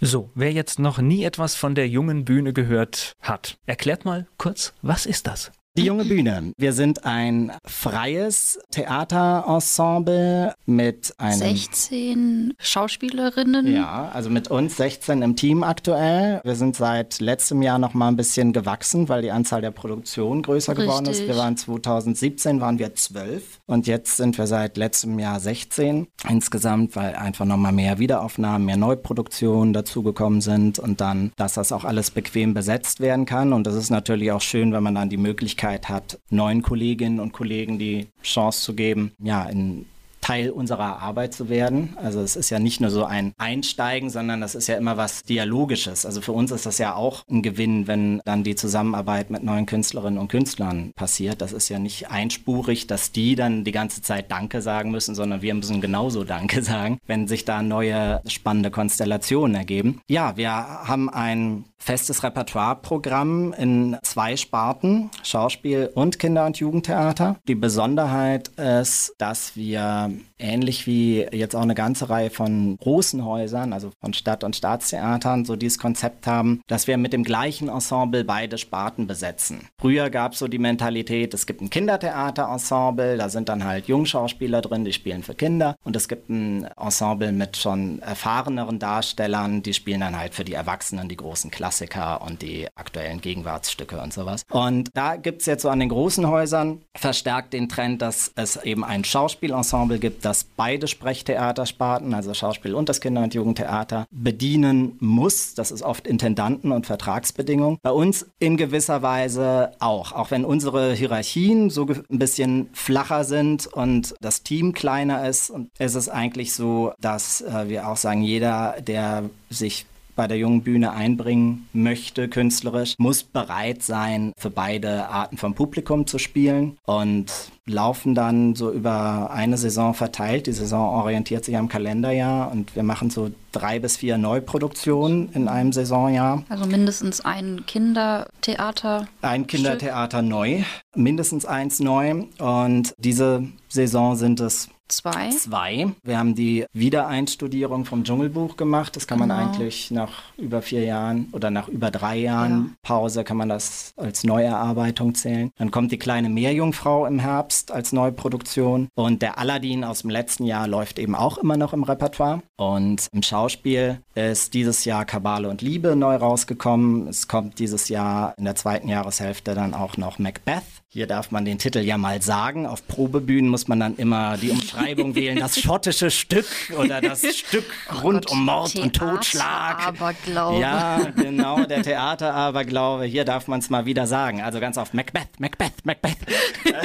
[0.01, 4.75] So, wer jetzt noch nie etwas von der jungen Bühne gehört hat, erklärt mal kurz,
[4.81, 5.51] was ist das?
[5.77, 6.53] Die junge Bühne.
[6.57, 13.75] Wir sind ein freies Theaterensemble mit einem 16 Schauspielerinnen.
[13.75, 16.41] Ja, also mit uns 16 im Team aktuell.
[16.45, 20.43] Wir sind seit letztem Jahr noch mal ein bisschen gewachsen, weil die Anzahl der Produktionen
[20.43, 20.87] größer Richtig.
[20.87, 21.27] geworden ist.
[21.27, 26.95] Wir waren 2017 waren wir 12 und jetzt sind wir seit letztem Jahr 16 insgesamt,
[26.95, 31.83] weil einfach noch mal mehr Wiederaufnahmen, mehr Neuproduktionen dazugekommen sind und dann, dass das auch
[31.83, 35.17] alles bequem besetzt werden kann und das ist natürlich auch schön, wenn man dann die
[35.17, 39.87] Möglichkeit Möglichkeit hat, neuen Kolleginnen und Kollegen die Chance zu geben, ja, in
[40.25, 41.95] Teil unserer Arbeit zu werden.
[41.97, 45.23] Also es ist ja nicht nur so ein Einsteigen, sondern das ist ja immer was
[45.23, 46.07] Dialogisches.
[46.07, 49.67] Also für uns ist das ja auch ein Gewinn, wenn dann die Zusammenarbeit mit neuen
[49.67, 51.43] Künstlerinnen und Künstlern passiert.
[51.43, 55.43] Das ist ja nicht einspurig, dass die dann die ganze Zeit Danke sagen müssen, sondern
[55.43, 60.01] wir müssen genauso Danke sagen, wenn sich da neue spannende Konstellationen ergeben.
[60.09, 67.37] Ja, wir haben ein festes Repertoireprogramm in zwei Sparten, Schauspiel und Kinder- und Jugendtheater.
[67.47, 73.25] Die Besonderheit ist, dass wir um, ähnlich wie jetzt auch eine ganze Reihe von großen
[73.25, 77.69] Häusern, also von Stadt- und Staatstheatern, so dieses Konzept haben, dass wir mit dem gleichen
[77.69, 79.69] Ensemble beide Sparten besetzen.
[79.81, 84.61] Früher gab es so die Mentalität, es gibt ein Kindertheaterensemble, da sind dann halt Jungschauspieler
[84.61, 89.75] drin, die spielen für Kinder und es gibt ein Ensemble mit schon erfahreneren Darstellern, die
[89.75, 94.43] spielen dann halt für die Erwachsenen die großen Klassiker und die aktuellen Gegenwartsstücke und sowas.
[94.51, 98.57] Und da gibt es jetzt so an den großen Häusern verstärkt den Trend, dass es
[98.57, 104.97] eben ein Schauspielensemble gibt, das beide Sprechtheatersparten, also Schauspiel und das Kinder- und Jugendtheater, bedienen
[104.99, 105.55] muss.
[105.55, 107.79] Das ist oft Intendanten- und Vertragsbedingungen.
[107.83, 110.11] Bei uns in gewisser Weise auch.
[110.11, 115.95] Auch wenn unsere Hierarchien so ein bisschen flacher sind und das Team kleiner ist, ist
[115.95, 120.93] es eigentlich so, dass äh, wir auch sagen, jeder, der sich bei der jungen Bühne
[120.93, 127.27] einbringen möchte, künstlerisch, muss bereit sein, für beide Arten von Publikum zu spielen und
[127.67, 130.47] laufen dann so über eine Saison verteilt.
[130.47, 135.49] Die Saison orientiert sich am Kalenderjahr und wir machen so drei bis vier Neuproduktionen in
[135.49, 136.45] einem Saisonjahr.
[136.49, 139.09] Also mindestens ein Kindertheater.
[139.23, 140.63] Ein Kindertheater neu,
[140.95, 142.25] mindestens eins neu.
[142.39, 145.31] Und diese Saison sind es Zwei.
[145.31, 145.89] Zwei.
[146.03, 148.95] Wir haben die Wiedereinstudierung vom Dschungelbuch gemacht.
[148.95, 149.35] Das kann genau.
[149.35, 152.71] man eigentlich nach über vier Jahren oder nach über drei Jahren ja.
[152.83, 155.51] Pause kann man das als Neuerarbeitung zählen.
[155.57, 158.89] Dann kommt die kleine Meerjungfrau im Herbst als Neuproduktion.
[158.95, 162.43] Und der Aladdin aus dem letzten Jahr läuft eben auch immer noch im Repertoire.
[162.57, 167.09] Und im Schauspiel ist dieses Jahr Kabale und Liebe neu rausgekommen.
[167.09, 170.63] Es kommt dieses Jahr in der zweiten Jahreshälfte dann auch noch Macbeth.
[170.95, 172.67] Hier darf man den Titel ja mal sagen.
[172.69, 175.41] Auf Probebühnen muss man dann immer die Umschreibung wählen.
[175.41, 176.47] Das schottische Stück
[176.79, 179.89] oder das Stück oh rund Gott, um Mord Theater und Totschlag.
[179.89, 180.61] Aberglaube.
[180.61, 183.07] Ja, genau, der Theater-Aberglaube.
[183.07, 184.41] Hier darf man es mal wieder sagen.
[184.41, 186.17] Also ganz oft Macbeth, Macbeth, Macbeth.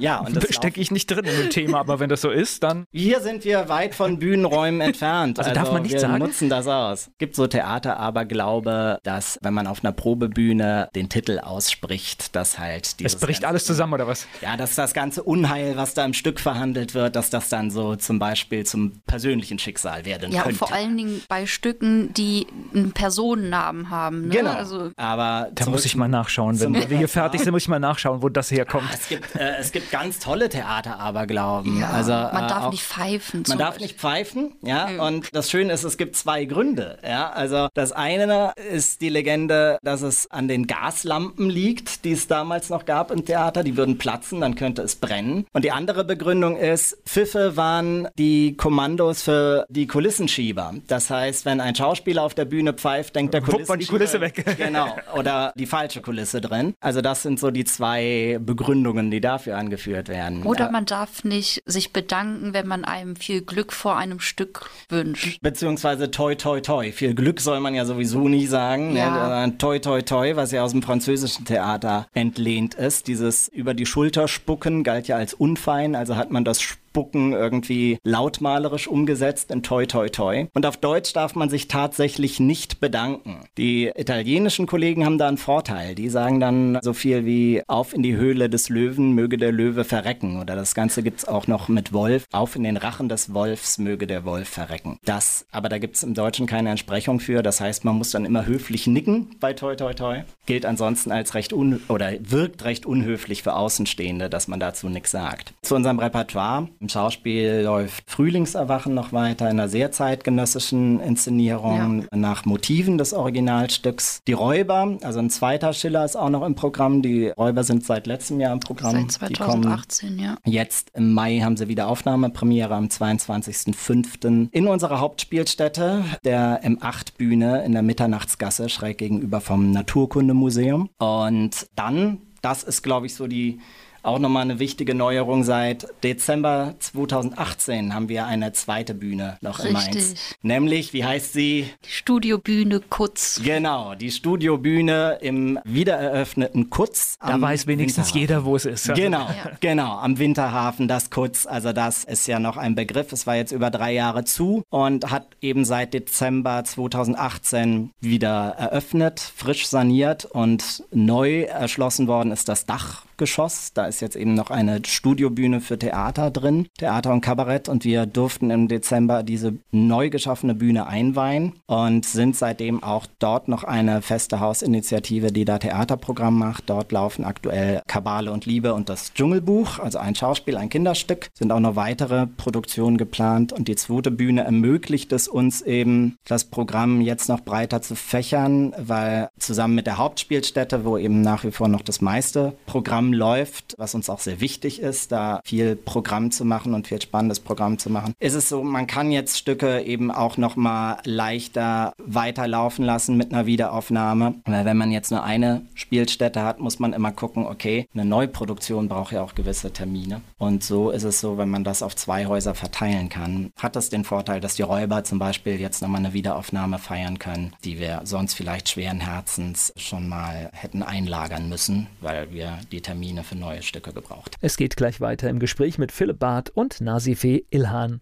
[0.00, 2.62] Ja, und das stecke ich nicht drin in dem Thema, aber wenn das so ist,
[2.62, 2.84] dann.
[2.90, 5.38] Hier sind wir weit von Bühnenräumen entfernt.
[5.38, 6.14] Also, also darf man nicht wir sagen.
[6.14, 7.10] Wir nutzen das aus.
[7.18, 12.58] Gibt so Theater, aber glaube, dass wenn man auf einer Probebühne den Titel ausspricht, dass
[12.58, 14.26] halt Es bricht alles zusammen oder was?
[14.40, 17.96] Ja, dass das ganze Unheil, was da im Stück verhandelt wird, dass das dann so
[17.96, 20.60] zum Beispiel zum persönlichen Schicksal werden ja, könnte.
[20.60, 24.28] Ja, vor allen Dingen bei Stücken, die einen Personennamen haben.
[24.28, 24.36] Ne?
[24.36, 24.52] Genau.
[24.52, 26.58] Also, aber da muss ich mal nachschauen.
[26.60, 28.88] Wenn wir hier fertig sind, muss ich mal nachschauen, wo das herkommt.
[28.90, 30.70] Ja, es, gibt, äh, es gibt ganz tolle Theater.
[30.90, 31.80] Theateraberglauben.
[31.80, 33.44] Ja, also, man äh, darf auch, nicht pfeifen.
[33.48, 34.86] Man darf nicht pfeifen, ja.
[34.88, 35.00] Mhm.
[35.00, 37.30] Und das Schöne ist, es gibt zwei Gründe, ja.
[37.30, 42.70] Also das eine ist die Legende, dass es an den Gaslampen liegt, die es damals
[42.70, 43.62] noch gab im Theater.
[43.62, 45.46] Die würden platzen, dann könnte es brennen.
[45.52, 50.74] Und die andere Begründung ist, Pfiffe waren die Kommandos für die Kulissenschieber.
[50.86, 53.76] Das heißt, wenn ein Schauspieler auf der Bühne pfeift, denkt der Kulissenschieber...
[53.78, 54.44] die Kulisse weg.
[54.56, 54.96] genau.
[55.16, 56.74] Oder die falsche Kulisse drin.
[56.80, 60.42] Also das sind so die zwei Begründungen, die dafür angeführt werden.
[60.44, 65.40] Oder man darf nicht sich bedanken, wenn man einem viel Glück vor einem Stück wünscht.
[65.40, 66.92] Beziehungsweise toi toi toi.
[66.92, 68.96] Viel Glück soll man ja sowieso nie sagen.
[68.96, 69.46] Ja.
[69.46, 69.58] Ne?
[69.58, 73.08] Toi toi toi, was ja aus dem französischen Theater entlehnt ist.
[73.08, 76.60] Dieses über die Schulter spucken galt ja als unfein, also hat man das
[76.90, 80.46] Spucken irgendwie lautmalerisch umgesetzt in Toi Toi Toi.
[80.54, 83.44] Und auf Deutsch darf man sich tatsächlich nicht bedanken.
[83.56, 85.94] Die italienischen Kollegen haben da einen Vorteil.
[85.94, 89.84] Die sagen dann so viel wie auf in die Höhle des Löwen, möge der Löwe
[89.84, 90.40] verrecken.
[90.40, 92.26] Oder das Ganze gibt's auch noch mit Wolf.
[92.32, 94.98] Auf in den Rachen des Wolfs, möge der Wolf verrecken.
[95.04, 97.44] Das, aber da gibt's im Deutschen keine Entsprechung für.
[97.44, 100.22] Das heißt, man muss dann immer höflich nicken bei Toi Toi Toi.
[100.46, 105.12] Gilt ansonsten als recht un oder wirkt recht unhöflich für Außenstehende, dass man dazu nichts
[105.12, 105.54] sagt.
[105.62, 112.16] Zu unserem Repertoire Im Schauspiel läuft Frühlingserwachen noch weiter in einer sehr zeitgenössischen Inszenierung ja.
[112.16, 114.22] nach Motiven des Originalstücks.
[114.26, 117.02] Die Räuber, also ein zweiter Schiller ist auch noch im Programm.
[117.02, 118.92] Die Räuber sind seit letztem Jahr im Programm.
[118.92, 120.36] Seit 2018, ja.
[120.46, 124.48] Jetzt im Mai haben sie wieder Aufnahmepremiere am 22.05.
[124.50, 130.88] in unserer Hauptspielstätte, der M8-Bühne in der Mitternachtsgasse, schräg gegenüber vom Naturkundemuseum.
[130.96, 133.60] Und dann, das ist, glaube ich, so die
[134.02, 135.44] auch nochmal eine wichtige Neuerung.
[135.44, 139.68] Seit Dezember 2018 haben wir eine zweite Bühne noch Richtig.
[139.68, 140.14] in Mainz.
[140.42, 141.70] Nämlich, wie heißt sie?
[141.84, 143.40] Die Studiobühne Kutz.
[143.44, 147.18] Genau, die Studiobühne im wiedereröffneten Kutz.
[147.20, 148.92] Da weiß wenigstens jeder, wo es ist.
[148.94, 149.52] Genau, ja.
[149.60, 151.46] genau, am Winterhafen, das Kutz.
[151.46, 153.12] Also das ist ja noch ein Begriff.
[153.12, 159.20] Es war jetzt über drei Jahre zu und hat eben seit Dezember 2018 wieder eröffnet,
[159.20, 163.72] frisch saniert und neu erschlossen worden ist das Dach Erdgeschoss.
[163.74, 167.68] Da ist jetzt eben noch eine Studiobühne für Theater drin, Theater und Kabarett.
[167.68, 173.48] Und wir durften im Dezember diese neu geschaffene Bühne einweihen und sind seitdem auch dort
[173.48, 176.70] noch eine feste Hausinitiative, die da Theaterprogramm macht.
[176.70, 181.28] Dort laufen aktuell Kabale und Liebe und das Dschungelbuch, also ein Schauspiel, ein Kinderstück.
[181.34, 186.44] Sind auch noch weitere Produktionen geplant und die zweite Bühne ermöglicht es uns eben, das
[186.44, 191.50] Programm jetzt noch breiter zu fächern, weil zusammen mit der Hauptspielstätte, wo eben nach wie
[191.50, 196.30] vor noch das meiste Programm läuft, was uns auch sehr wichtig ist, da viel Programm
[196.30, 199.80] zu machen und viel spannendes Programm zu machen, ist es so, man kann jetzt Stücke
[199.82, 204.34] eben auch noch mal leichter weiterlaufen lassen mit einer Wiederaufnahme.
[204.44, 208.88] Weil wenn man jetzt nur eine Spielstätte hat, muss man immer gucken, okay, eine Neuproduktion
[208.88, 210.20] braucht ja auch gewisse Termine.
[210.38, 213.88] Und so ist es so, wenn man das auf zwei Häuser verteilen kann, hat das
[213.88, 218.02] den Vorteil, dass die Räuber zum Beispiel jetzt nochmal eine Wiederaufnahme feiern können, die wir
[218.04, 223.62] sonst vielleicht schweren Herzens schon mal hätten einlagern müssen, weil wir die Termine für neue
[223.70, 224.36] Stücke gebraucht.
[224.40, 228.00] Es geht gleich weiter im Gespräch mit Philipp Barth und Nasifeh Ilhan.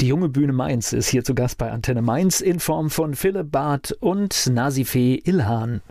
[0.00, 3.52] Die junge Bühne Mainz ist hier zu Gast bei Antenne Mainz in Form von Philipp
[3.52, 5.82] Barth und Nasifeh Ilhan.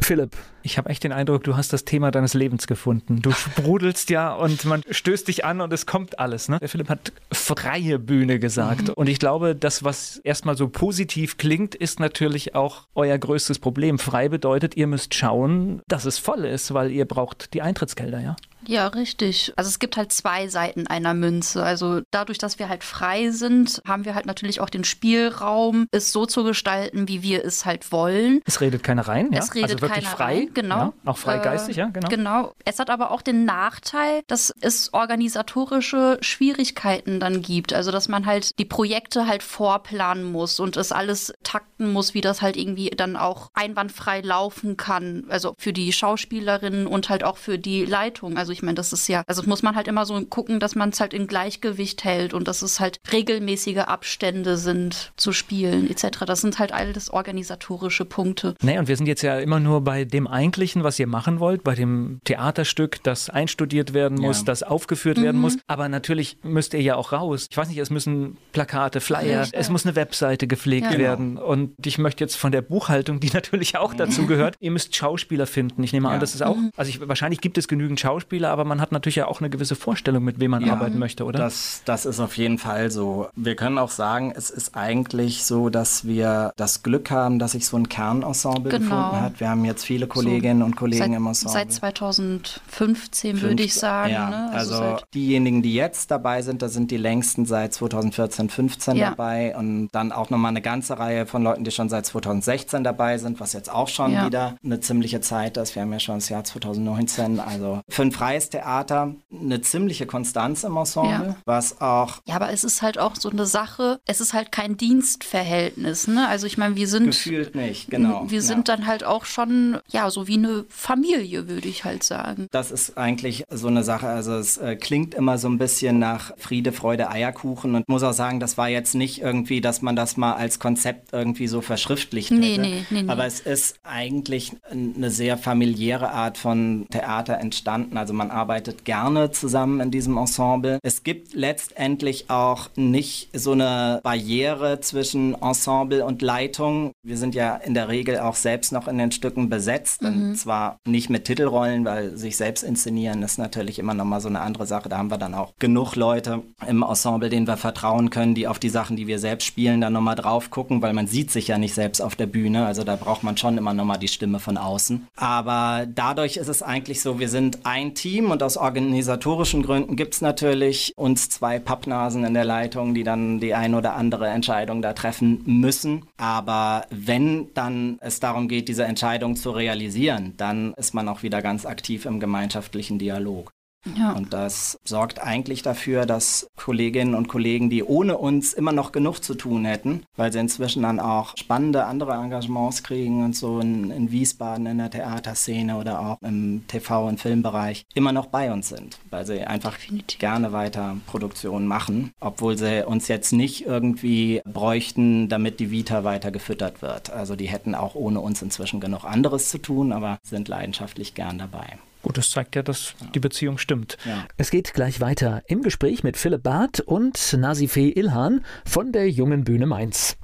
[0.00, 3.22] Philipp, ich habe echt den Eindruck, du hast das Thema deines Lebens gefunden.
[3.22, 6.48] Du sprudelst ja und man stößt dich an und es kommt alles.
[6.48, 6.58] Ne?
[6.58, 8.88] Der Philipp hat freie Bühne gesagt.
[8.88, 8.94] Mhm.
[8.94, 13.98] Und ich glaube, das, was erstmal so positiv klingt, ist natürlich auch euer größtes Problem.
[13.98, 18.36] Frei bedeutet, ihr müsst schauen, dass es voll ist, weil ihr braucht die Eintrittsgelder, ja?
[18.66, 19.52] Ja, richtig.
[19.56, 21.62] Also es gibt halt zwei Seiten einer Münze.
[21.62, 26.12] Also dadurch, dass wir halt frei sind, haben wir halt natürlich auch den Spielraum, es
[26.12, 28.40] so zu gestalten, wie wir es halt wollen.
[28.44, 29.40] Es redet keiner rein, ja?
[29.40, 30.76] Es redet also wirklich frei, rein, genau.
[30.76, 32.08] Ja, auch freigeistig, äh, ja, genau.
[32.08, 32.54] Genau.
[32.64, 37.72] Es hat aber auch den Nachteil, dass es organisatorische Schwierigkeiten dann gibt.
[37.72, 42.20] Also dass man halt die Projekte halt vorplanen muss und es alles takten muss, wie
[42.20, 45.24] das halt irgendwie dann auch einwandfrei laufen kann.
[45.28, 48.36] Also für die Schauspielerinnen und halt auch für die Leitung.
[48.36, 50.74] Also also ich meine, das ist ja, also muss man halt immer so gucken, dass
[50.74, 55.88] man es halt in Gleichgewicht hält und dass es halt regelmäßige Abstände sind zu spielen
[55.88, 56.24] etc.
[56.26, 58.54] Das sind halt alles organisatorische Punkte.
[58.60, 61.62] Nee, und wir sind jetzt ja immer nur bei dem Eigentlichen, was ihr machen wollt,
[61.62, 64.44] bei dem Theaterstück, das einstudiert werden muss, ja.
[64.46, 65.22] das aufgeführt mhm.
[65.22, 65.58] werden muss.
[65.68, 67.46] Aber natürlich müsst ihr ja auch raus.
[67.48, 69.60] Ich weiß nicht, es müssen Plakate, Flyer, Richtig.
[69.60, 70.98] es muss eine Webseite gepflegt ja.
[70.98, 71.38] werden.
[71.38, 75.46] Und ich möchte jetzt von der Buchhaltung, die natürlich auch dazu gehört, ihr müsst Schauspieler
[75.46, 75.84] finden.
[75.84, 76.14] Ich nehme ja.
[76.14, 76.72] an, das ist auch, mhm.
[76.76, 79.50] also ich, wahrscheinlich gibt es genügend Schauspieler, Schauspieler, aber man hat natürlich ja auch eine
[79.50, 81.38] gewisse Vorstellung, mit wem man ja, arbeiten möchte, oder?
[81.38, 83.28] Das, das ist auf jeden Fall so.
[83.36, 87.66] Wir können auch sagen, es ist eigentlich so, dass wir das Glück haben, dass sich
[87.66, 88.96] so ein Kernensemble genau.
[88.96, 89.40] gefunden hat.
[89.40, 91.52] Wir haben jetzt viele Kolleginnen so, und Kollegen seit, im Ensemble.
[91.52, 94.12] Seit 2015 würde ich sagen.
[94.12, 94.50] Ja, ne?
[94.52, 99.10] also, also diejenigen, die jetzt dabei sind, da sind die längsten seit 2014, 15 ja.
[99.10, 103.18] dabei und dann auch nochmal eine ganze Reihe von Leuten, die schon seit 2016 dabei
[103.18, 104.26] sind, was jetzt auch schon ja.
[104.26, 105.74] wieder eine ziemliche Zeit ist.
[105.74, 110.62] Wir haben ja schon das Jahr 2019, also fünf Reihen freies Theater eine ziemliche Konstanz
[110.62, 111.36] im Ensemble, ja.
[111.46, 112.20] was auch.
[112.26, 116.28] Ja, aber es ist halt auch so eine Sache, es ist halt kein Dienstverhältnis, ne?
[116.28, 117.06] Also ich meine, wir sind.
[117.06, 118.26] Gefühlt nicht, genau.
[118.28, 118.76] Wir sind ja.
[118.76, 122.46] dann halt auch schon, ja, so wie eine Familie, würde ich halt sagen.
[122.52, 124.06] Das ist eigentlich so eine Sache.
[124.06, 128.12] Also es äh, klingt immer so ein bisschen nach Friede, Freude, Eierkuchen und muss auch
[128.12, 132.30] sagen, das war jetzt nicht irgendwie, dass man das mal als Konzept irgendwie so verschriftlicht
[132.30, 132.60] nee, hätte.
[132.60, 133.10] Nee, nee, nee.
[133.10, 137.96] Aber es ist eigentlich eine sehr familiäre Art von Theater entstanden.
[137.96, 140.78] Also man arbeitet gerne zusammen in diesem Ensemble.
[140.82, 146.92] Es gibt letztendlich auch nicht so eine Barriere zwischen Ensemble und Leitung.
[147.02, 150.02] Wir sind ja in der Regel auch selbst noch in den Stücken besetzt.
[150.02, 150.08] Mhm.
[150.08, 154.28] Und zwar nicht mit Titelrollen, weil sich selbst inszenieren ist natürlich immer noch mal so
[154.28, 154.90] eine andere Sache.
[154.90, 158.58] Da haben wir dann auch genug Leute im Ensemble, denen wir vertrauen können, die auf
[158.58, 161.56] die Sachen, die wir selbst spielen, dann nochmal drauf gucken, weil man sieht sich ja
[161.56, 162.66] nicht selbst auf der Bühne.
[162.66, 165.08] Also da braucht man schon immer nochmal die Stimme von außen.
[165.16, 169.94] Aber dadurch ist es eigentlich so, wir sind ein Team Team und aus organisatorischen Gründen
[169.94, 174.26] gibt es natürlich uns zwei Pappnasen in der Leitung, die dann die ein oder andere
[174.26, 176.06] Entscheidung da treffen müssen.
[176.16, 181.40] Aber wenn dann es darum geht, diese Entscheidung zu realisieren, dann ist man auch wieder
[181.40, 183.52] ganz aktiv im gemeinschaftlichen Dialog.
[183.96, 184.12] Ja.
[184.12, 189.22] Und das sorgt eigentlich dafür, dass Kolleginnen und Kollegen, die ohne uns immer noch genug
[189.24, 193.90] zu tun hätten, weil sie inzwischen dann auch spannende andere Engagements kriegen und so in,
[193.90, 198.68] in Wiesbaden in der Theaterszene oder auch im TV- und Filmbereich, immer noch bei uns
[198.68, 200.18] sind, weil sie einfach Definitiv.
[200.18, 206.30] gerne weiter Produktionen machen, obwohl sie uns jetzt nicht irgendwie bräuchten, damit die Vita weiter
[206.30, 207.10] gefüttert wird.
[207.10, 211.38] Also die hätten auch ohne uns inzwischen genug anderes zu tun, aber sind leidenschaftlich gern
[211.38, 211.78] dabei.
[212.02, 213.98] Gut, das zeigt ja, dass die Beziehung stimmt.
[214.04, 214.26] Ja.
[214.36, 219.44] Es geht gleich weiter im Gespräch mit Philipp Barth und Nasifee Ilhan von der Jungen
[219.44, 220.16] Bühne Mainz.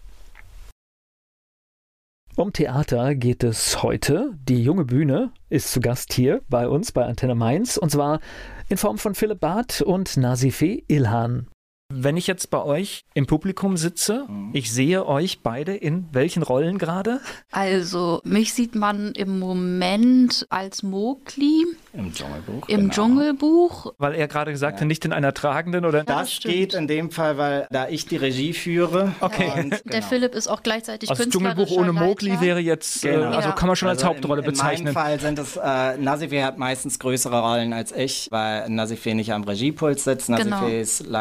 [2.36, 4.34] Um Theater geht es heute.
[4.46, 8.20] Die junge Bühne ist zu Gast hier bei uns bei Antenne Mainz und zwar
[8.68, 11.48] in Form von Philipp Barth und Nasifee Ilhan.
[11.88, 14.50] Wenn ich jetzt bei euch im Publikum sitze, mhm.
[14.52, 17.20] ich sehe euch beide in welchen Rollen gerade?
[17.52, 21.64] Also, mich sieht man im Moment als Mowgli.
[21.92, 22.68] Im Dschungelbuch.
[22.68, 22.92] Im genau.
[22.92, 23.94] Dschungelbuch.
[23.98, 26.02] Weil er gerade gesagt hat, nicht in einer tragenden oder.
[26.02, 29.12] Das, das geht in dem Fall, weil da ich die Regie führe.
[29.20, 29.52] Okay.
[29.56, 29.92] Und, genau.
[29.92, 33.28] Der Philipp ist auch gleichzeitig also Dschungelbuch ohne Mowgli wäre jetzt, äh, genau.
[33.28, 34.88] also kann man schon als also Hauptrolle in, bezeichnen.
[34.88, 39.14] In meinem Fall sind es, äh, Nasifeh hat meistens größere Rollen als ich, weil Nasifeh
[39.14, 40.28] nicht am Regiepuls sitzt.
[40.28, 41.12] Nasifehs genau.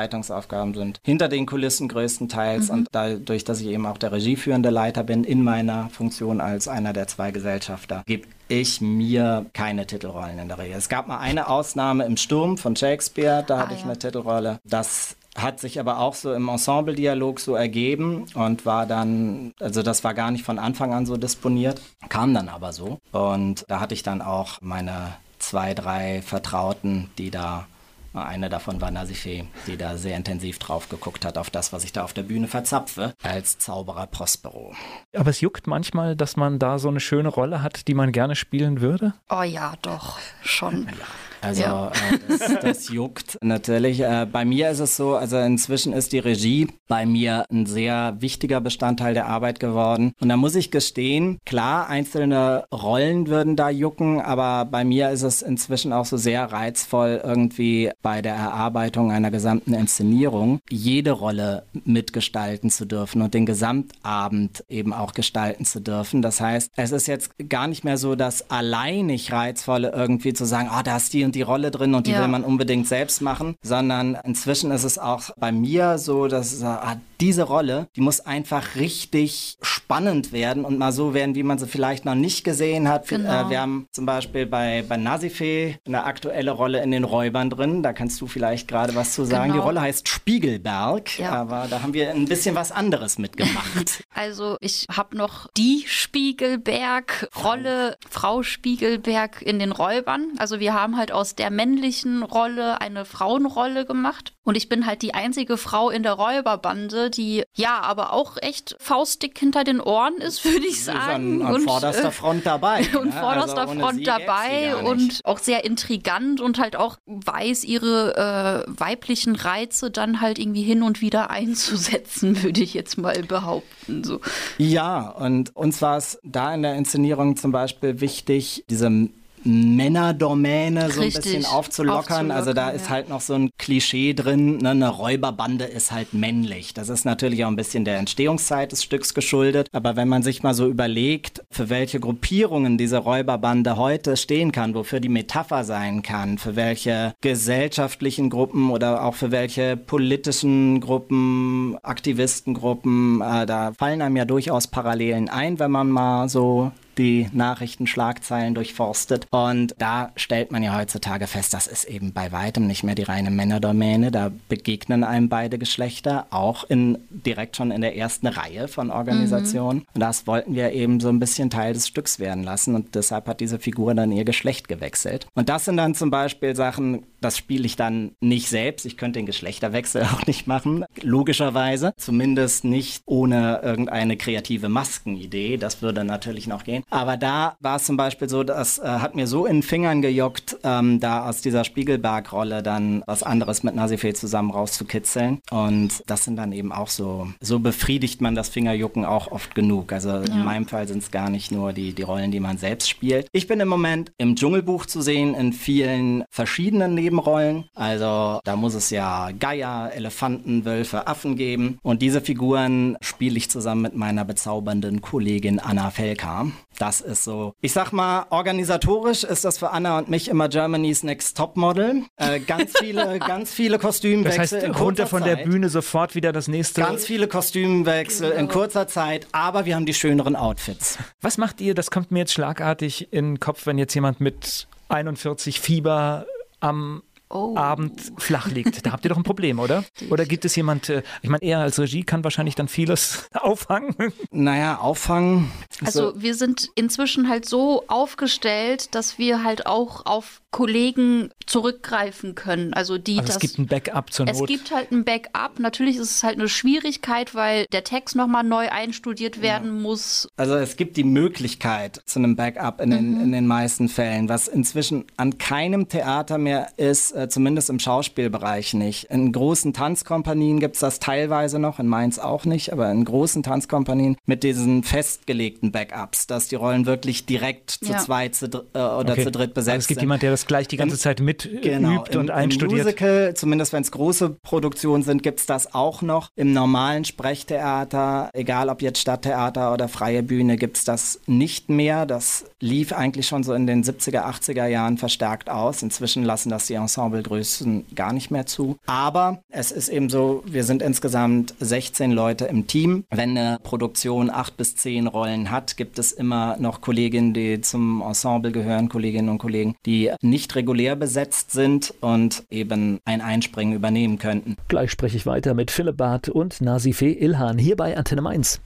[0.55, 2.73] Leitungsaufgaben sind hinter den Kulissen größtenteils mhm.
[2.73, 6.93] und dadurch, dass ich eben auch der regieführende Leiter bin in meiner Funktion als einer
[6.93, 10.77] der zwei Gesellschafter, gebe ich mir keine Titelrollen in der Regel.
[10.77, 13.85] Es gab mal eine Ausnahme im Sturm von Shakespeare, da ah, hatte ich ja.
[13.85, 14.59] eine Titelrolle.
[14.63, 20.03] Das hat sich aber auch so im Ensemble-Dialog so ergeben und war dann, also das
[20.05, 22.99] war gar nicht von Anfang an so disponiert, kam dann aber so.
[23.11, 27.67] Und da hatte ich dann auch meine zwei, drei Vertrauten, die da
[28.15, 31.93] eine davon war Nasifee, die da sehr intensiv drauf geguckt hat, auf das, was ich
[31.93, 34.73] da auf der Bühne verzapfe, als Zauberer Prospero.
[35.15, 38.35] Aber es juckt manchmal, dass man da so eine schöne Rolle hat, die man gerne
[38.35, 39.13] spielen würde?
[39.29, 40.85] Oh ja, doch, schon.
[40.87, 41.05] Ja.
[41.45, 41.87] Also ja.
[41.89, 41.91] äh,
[42.27, 43.99] das, das, juckt natürlich.
[43.99, 48.15] Äh, bei mir ist es so, also inzwischen ist die Regie bei mir ein sehr
[48.19, 50.13] wichtiger Bestandteil der Arbeit geworden.
[50.19, 55.21] Und da muss ich gestehen, klar, einzelne Rollen würden da jucken, aber bei mir ist
[55.21, 61.63] es inzwischen auch so sehr reizvoll, irgendwie bei der Erarbeitung einer gesamten Inszenierung jede Rolle
[61.85, 66.21] mitgestalten zu dürfen und den Gesamtabend eben auch gestalten zu dürfen.
[66.21, 70.69] Das heißt, es ist jetzt gar nicht mehr so das alleinig Reizvolle irgendwie zu sagen,
[70.71, 72.21] ah, oh, da ist die und die Rolle drin und die ja.
[72.21, 76.95] will man unbedingt selbst machen, sondern inzwischen ist es auch bei mir so, dass ah,
[77.21, 81.67] diese Rolle, die muss einfach richtig spannend werden und mal so werden, wie man sie
[81.67, 83.07] vielleicht noch nicht gesehen hat.
[83.07, 83.47] Genau.
[83.47, 87.81] Äh, wir haben zum Beispiel bei, bei Nasifee eine aktuelle Rolle in den Räubern drin.
[87.83, 89.51] Da kannst du vielleicht gerade was zu sagen.
[89.51, 89.55] Genau.
[89.55, 91.31] Die Rolle heißt Spiegelberg, ja.
[91.31, 94.03] aber da haben wir ein bisschen was anderes mitgemacht.
[94.17, 100.31] Also ich habe noch die Spiegelberg-Rolle, Frau Spiegelberg in den Räubern.
[100.37, 104.31] Also wir haben halt aus der männlichen Rolle eine Frauenrolle gemacht.
[104.43, 108.75] Und ich bin halt die einzige Frau in der Räuberbande, die ja aber auch echt
[108.79, 111.41] faustdick hinter den Ohren ist, würde ich sagen.
[111.41, 112.85] An, an und, vorderster äh, Front dabei.
[112.99, 113.19] Und ne?
[113.19, 119.35] vorderster also Front dabei und auch sehr intrigant und halt auch weiß, ihre äh, weiblichen
[119.35, 124.03] Reize dann halt irgendwie hin und wieder einzusetzen, würde ich jetzt mal behaupten.
[124.03, 124.21] So.
[124.57, 129.09] Ja, und uns war es da in der Inszenierung zum Beispiel wichtig, diese
[129.45, 131.99] Männerdomäne so ein bisschen aufzulockern.
[131.99, 132.31] aufzulockern.
[132.31, 134.71] Also da ist halt noch so ein Klischee drin, ne?
[134.71, 136.73] eine Räuberbande ist halt männlich.
[136.73, 139.69] Das ist natürlich auch ein bisschen der Entstehungszeit des Stücks geschuldet.
[139.71, 144.73] Aber wenn man sich mal so überlegt, für welche Gruppierungen diese Räuberbande heute stehen kann,
[144.73, 151.77] wofür die Metapher sein kann, für welche gesellschaftlichen Gruppen oder auch für welche politischen Gruppen,
[151.83, 158.55] Aktivistengruppen, äh, da fallen einem ja durchaus Parallelen ein, wenn man mal so die Nachrichtenschlagzeilen
[158.55, 159.27] durchforstet.
[159.31, 163.03] Und da stellt man ja heutzutage fest, das ist eben bei weitem nicht mehr die
[163.03, 164.11] reine Männerdomäne.
[164.11, 169.79] Da begegnen einem beide Geschlechter, auch in, direkt schon in der ersten Reihe von Organisationen.
[169.79, 169.85] Mhm.
[169.93, 172.75] Und das wollten wir eben so ein bisschen Teil des Stücks werden lassen.
[172.75, 175.27] Und deshalb hat diese Figur dann ihr Geschlecht gewechselt.
[175.33, 178.85] Und das sind dann zum Beispiel Sachen, das spiele ich dann nicht selbst.
[178.85, 181.93] Ich könnte den Geschlechterwechsel auch nicht machen, logischerweise.
[181.97, 185.57] Zumindest nicht ohne irgendeine kreative Maskenidee.
[185.57, 186.83] Das würde natürlich noch gehen.
[186.89, 190.01] Aber da war es zum Beispiel so, das äh, hat mir so in den Fingern
[190.01, 195.41] gejuckt, ähm, da aus dieser Spiegelberg-Rolle dann was anderes mit Nasifee zusammen rauszukitzeln.
[195.51, 199.91] Und das sind dann eben auch so, so befriedigt man das Fingerjucken auch oft genug.
[199.91, 200.23] Also ja.
[200.23, 203.27] in meinem Fall sind es gar nicht nur die, die Rollen, die man selbst spielt.
[203.31, 207.65] Ich bin im Moment im Dschungelbuch zu sehen in vielen verschiedenen Nebenrollen.
[207.73, 211.79] Also da muss es ja Geier, Elefanten, Wölfe, Affen geben.
[211.81, 216.47] Und diese Figuren spiele ich zusammen mit meiner bezaubernden Kollegin Anna Felka.
[216.79, 221.03] Das ist so, ich sag mal, organisatorisch ist das für Anna und mich immer Germany's
[221.03, 222.03] Next Top Model.
[222.17, 224.59] Äh, ganz viele, ganz viele Kostümwechsel.
[224.59, 225.39] Das heißt, runter von Zeit.
[225.39, 226.81] der Bühne sofort wieder das nächste.
[226.81, 230.97] Ganz viele Kostümwechsel in kurzer Zeit, aber wir haben die schöneren Outfits.
[231.21, 231.73] Was macht ihr?
[231.73, 236.25] Das kommt mir jetzt schlagartig in den Kopf, wenn jetzt jemand mit 41 Fieber
[236.59, 237.55] am oh.
[237.55, 238.85] Abend flach liegt.
[238.85, 239.83] Da habt ihr doch ein Problem, oder?
[240.09, 243.95] Oder gibt es jemand, äh, ich meine, er als Regie kann wahrscheinlich dann vieles auffangen.
[244.31, 245.51] Naja, auffangen.
[245.83, 252.73] Also wir sind inzwischen halt so aufgestellt, dass wir halt auch auf Kollegen zurückgreifen können.
[252.73, 254.35] Also die also das, es gibt ein Backup zur Not.
[254.35, 255.59] Es gibt halt ein Backup.
[255.59, 259.81] Natürlich ist es halt eine Schwierigkeit, weil der Text nochmal neu einstudiert werden ja.
[259.81, 260.29] muss.
[260.37, 263.21] Also es gibt die Möglichkeit zu einem Backup in den, mhm.
[263.21, 268.73] in den meisten Fällen, was inzwischen an keinem Theater mehr ist, äh, zumindest im Schauspielbereich
[268.73, 269.05] nicht.
[269.05, 273.43] In großen Tanzkompanien gibt es das teilweise noch, in Mainz auch nicht, aber in großen
[273.43, 277.97] Tanzkompanien mit diesen festgelegten Backups, dass die Rollen wirklich direkt zu ja.
[277.99, 279.23] zweit zu, äh, oder okay.
[279.23, 280.05] zu dritt besetzt also es gibt sind.
[280.05, 282.79] jemand, der das gleich die ganze Zeit mit genau, übt und im, einstudiert.
[282.79, 286.29] Im Musical, zumindest wenn es große Produktionen sind, gibt es das auch noch.
[286.35, 292.05] Im normalen Sprechtheater, egal ob jetzt Stadttheater oder freie Bühne, gibt es das nicht mehr.
[292.05, 295.83] Das lief eigentlich schon so in den 70er, 80er Jahren verstärkt aus.
[295.83, 298.77] Inzwischen lassen das die Ensemblegrößen gar nicht mehr zu.
[298.85, 303.05] Aber es ist eben so, wir sind insgesamt 16 Leute im Team.
[303.09, 308.01] Wenn eine Produktion acht bis zehn Rollen hat, gibt es immer noch Kolleginnen, die zum
[308.01, 314.17] Ensemble gehören, Kolleginnen und Kollegen, die nicht regulär besetzt sind und eben ein Einspringen übernehmen
[314.17, 314.55] könnten.
[314.67, 318.61] Gleich spreche ich weiter mit Philipp Barth und Nasifee Ilhan hier bei Antenne Mainz.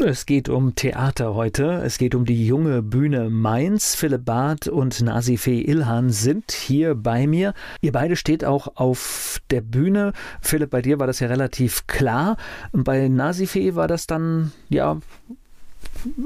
[0.00, 1.80] Es geht um Theater heute.
[1.84, 3.94] Es geht um die junge Bühne Mainz.
[3.94, 7.54] Philipp Barth und Nasifee Ilhan sind hier bei mir.
[7.80, 10.12] Ihr beide steht auch auf der Bühne.
[10.40, 12.36] Philipp, bei dir war das ja relativ klar.
[12.72, 14.98] Bei Nasifee war das dann, ja,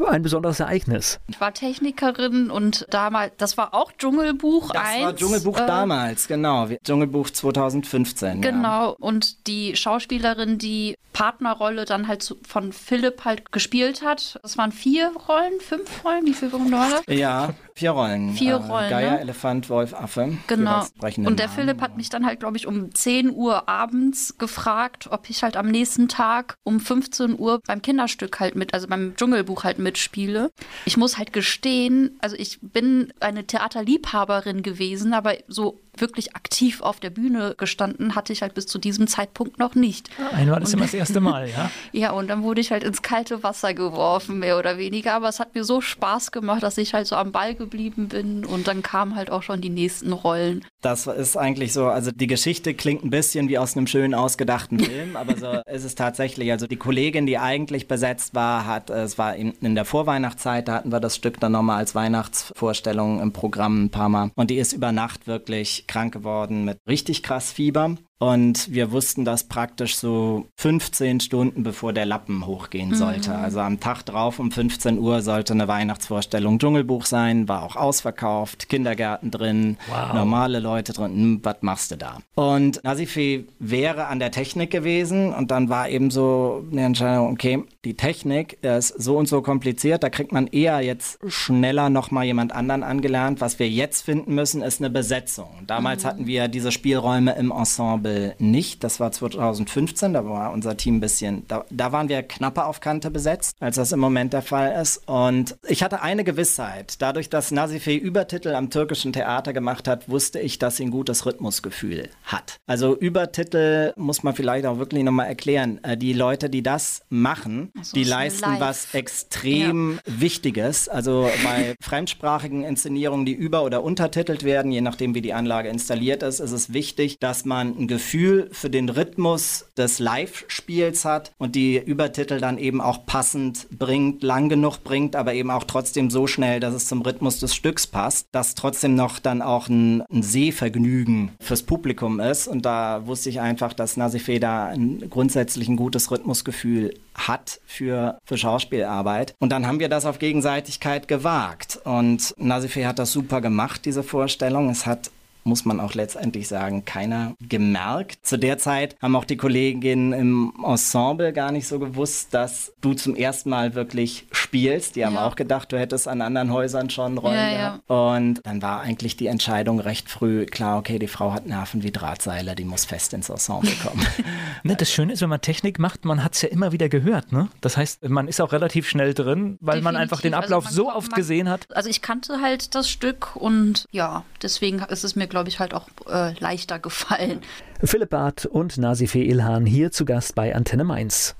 [0.08, 1.18] ein besonderes Ereignis.
[1.28, 4.94] Ich war Technikerin und damals, das war auch Dschungelbuch das 1.
[4.94, 6.68] Das war Dschungelbuch äh, damals, genau.
[6.84, 8.40] Dschungelbuch 2015.
[8.40, 8.90] Genau.
[8.90, 8.96] Ja.
[8.98, 15.12] Und die Schauspielerin, die Partnerrolle dann halt von Philipp halt gespielt hat, das waren vier
[15.28, 17.02] Rollen, fünf Rollen, wie viele Rollen war das?
[17.08, 18.32] Ja, Vier Rollen.
[18.32, 18.90] Vier äh, Rollen.
[18.90, 19.20] Geier, ne?
[19.20, 20.36] Elefant, Wolf, Affe.
[20.48, 20.84] Genau.
[21.00, 25.30] Und der Philipp hat mich dann halt, glaube ich, um 10 Uhr abends gefragt, ob
[25.30, 29.62] ich halt am nächsten Tag um 15 Uhr beim Kinderstück halt mit, also beim Dschungelbuch
[29.62, 30.50] halt mitspiele.
[30.86, 37.00] Ich muss halt gestehen, also ich bin eine Theaterliebhaberin gewesen, aber so wirklich aktiv auf
[37.00, 40.10] der Bühne gestanden hatte ich halt bis zu diesem Zeitpunkt noch nicht.
[40.32, 41.70] Einmal ist immer das erste Mal, ja?
[41.92, 45.14] ja, und dann wurde ich halt ins kalte Wasser geworfen, mehr oder weniger.
[45.14, 48.44] Aber es hat mir so Spaß gemacht, dass ich halt so am Ball geblieben bin
[48.44, 50.64] und dann kamen halt auch schon die nächsten Rollen.
[50.80, 54.78] Das ist eigentlich so, also die Geschichte klingt ein bisschen wie aus einem schön ausgedachten
[54.78, 56.50] Film, aber so ist es tatsächlich.
[56.52, 60.92] Also die Kollegin, die eigentlich besetzt war, hat, es war in der Vorweihnachtszeit, da hatten
[60.92, 64.30] wir das Stück dann nochmal als Weihnachtsvorstellung im Programm ein paar Mal.
[64.34, 67.96] Und die ist über Nacht wirklich krank geworden mit richtig krass Fieber.
[68.18, 73.30] Und wir wussten das praktisch so 15 Stunden bevor der Lappen hochgehen sollte.
[73.30, 73.36] Mhm.
[73.36, 78.68] Also am Tag drauf um 15 Uhr sollte eine Weihnachtsvorstellung Dschungelbuch sein, war auch ausverkauft,
[78.68, 80.14] Kindergärten drin, wow.
[80.14, 81.12] normale Leute drin.
[81.12, 82.18] Hm, was machst du da?
[82.34, 87.62] Und Nasifi wäre an der Technik gewesen und dann war eben so eine Entscheidung, okay,
[87.84, 92.52] die Technik ist so und so kompliziert, da kriegt man eher jetzt schneller nochmal jemand
[92.52, 93.40] anderen angelernt.
[93.40, 95.48] Was wir jetzt finden müssen, ist eine Besetzung.
[95.68, 96.08] Damals mhm.
[96.08, 98.84] hatten wir diese Spielräume im Ensemble Ensemble nicht.
[98.84, 102.80] Das war 2015, da war unser Team ein bisschen, da, da waren wir knapper auf
[102.80, 105.08] Kante besetzt, als das im Moment der Fall ist.
[105.08, 107.00] Und ich hatte eine Gewissheit.
[107.00, 111.26] Dadurch, dass Nasifeh Übertitel am türkischen Theater gemacht hat, wusste ich, dass sie ein gutes
[111.26, 112.58] Rhythmusgefühl hat.
[112.66, 115.82] Also Übertitel muss man vielleicht auch wirklich nochmal erklären.
[115.82, 118.60] Äh, die Leute, die das machen, also die leisten live.
[118.60, 120.20] was extrem ja.
[120.20, 120.88] Wichtiges.
[120.88, 126.22] Also bei fremdsprachigen Inszenierungen, die über- oder untertitelt werden, je nachdem, wie die Anlage installiert
[126.22, 131.56] ist, ist es wichtig, dass man ein Gefühl für den Rhythmus des Live-Spiels hat und
[131.56, 136.28] die Übertitel dann eben auch passend bringt, lang genug bringt, aber eben auch trotzdem so
[136.28, 140.22] schnell, dass es zum Rhythmus des Stücks passt, dass trotzdem noch dann auch ein, ein
[140.22, 142.46] Sehvergnügen fürs Publikum ist.
[142.46, 148.20] Und da wusste ich einfach, dass Nasifeh da ein grundsätzlich ein gutes Rhythmusgefühl hat für,
[148.24, 149.34] für Schauspielarbeit.
[149.40, 151.80] Und dann haben wir das auf Gegenseitigkeit gewagt.
[151.82, 154.70] Und Nasifeh hat das super gemacht, diese Vorstellung.
[154.70, 155.10] Es hat
[155.48, 158.18] muss man auch letztendlich sagen, keiner gemerkt.
[158.22, 162.94] Zu der Zeit haben auch die Kolleginnen im Ensemble gar nicht so gewusst, dass du
[162.94, 164.96] zum ersten Mal wirklich spielst.
[164.96, 165.26] Die haben ja.
[165.26, 167.82] auch gedacht, du hättest an anderen Häusern schon Rollen ja, gehabt.
[167.88, 168.14] Ja.
[168.14, 171.90] Und dann war eigentlich die Entscheidung recht früh klar, okay, die Frau hat Nerven wie
[171.90, 174.04] Drahtseile, die muss fest ins Ensemble kommen.
[174.62, 177.32] ne, das Schöne ist, wenn man Technik macht, man hat es ja immer wieder gehört.
[177.32, 177.48] Ne?
[177.60, 179.84] Das heißt, man ist auch relativ schnell drin, weil Definitiv.
[179.84, 181.66] man einfach den Ablauf also so oft man, gesehen hat.
[181.74, 185.60] Also ich kannte halt das Stück und ja, deswegen ist es mir, glaube glaube ich,
[185.60, 187.42] halt auch äh, leichter gefallen.
[187.84, 191.36] Philipp Barth und Nasife Ilhan hier zu Gast bei Antenne Mainz.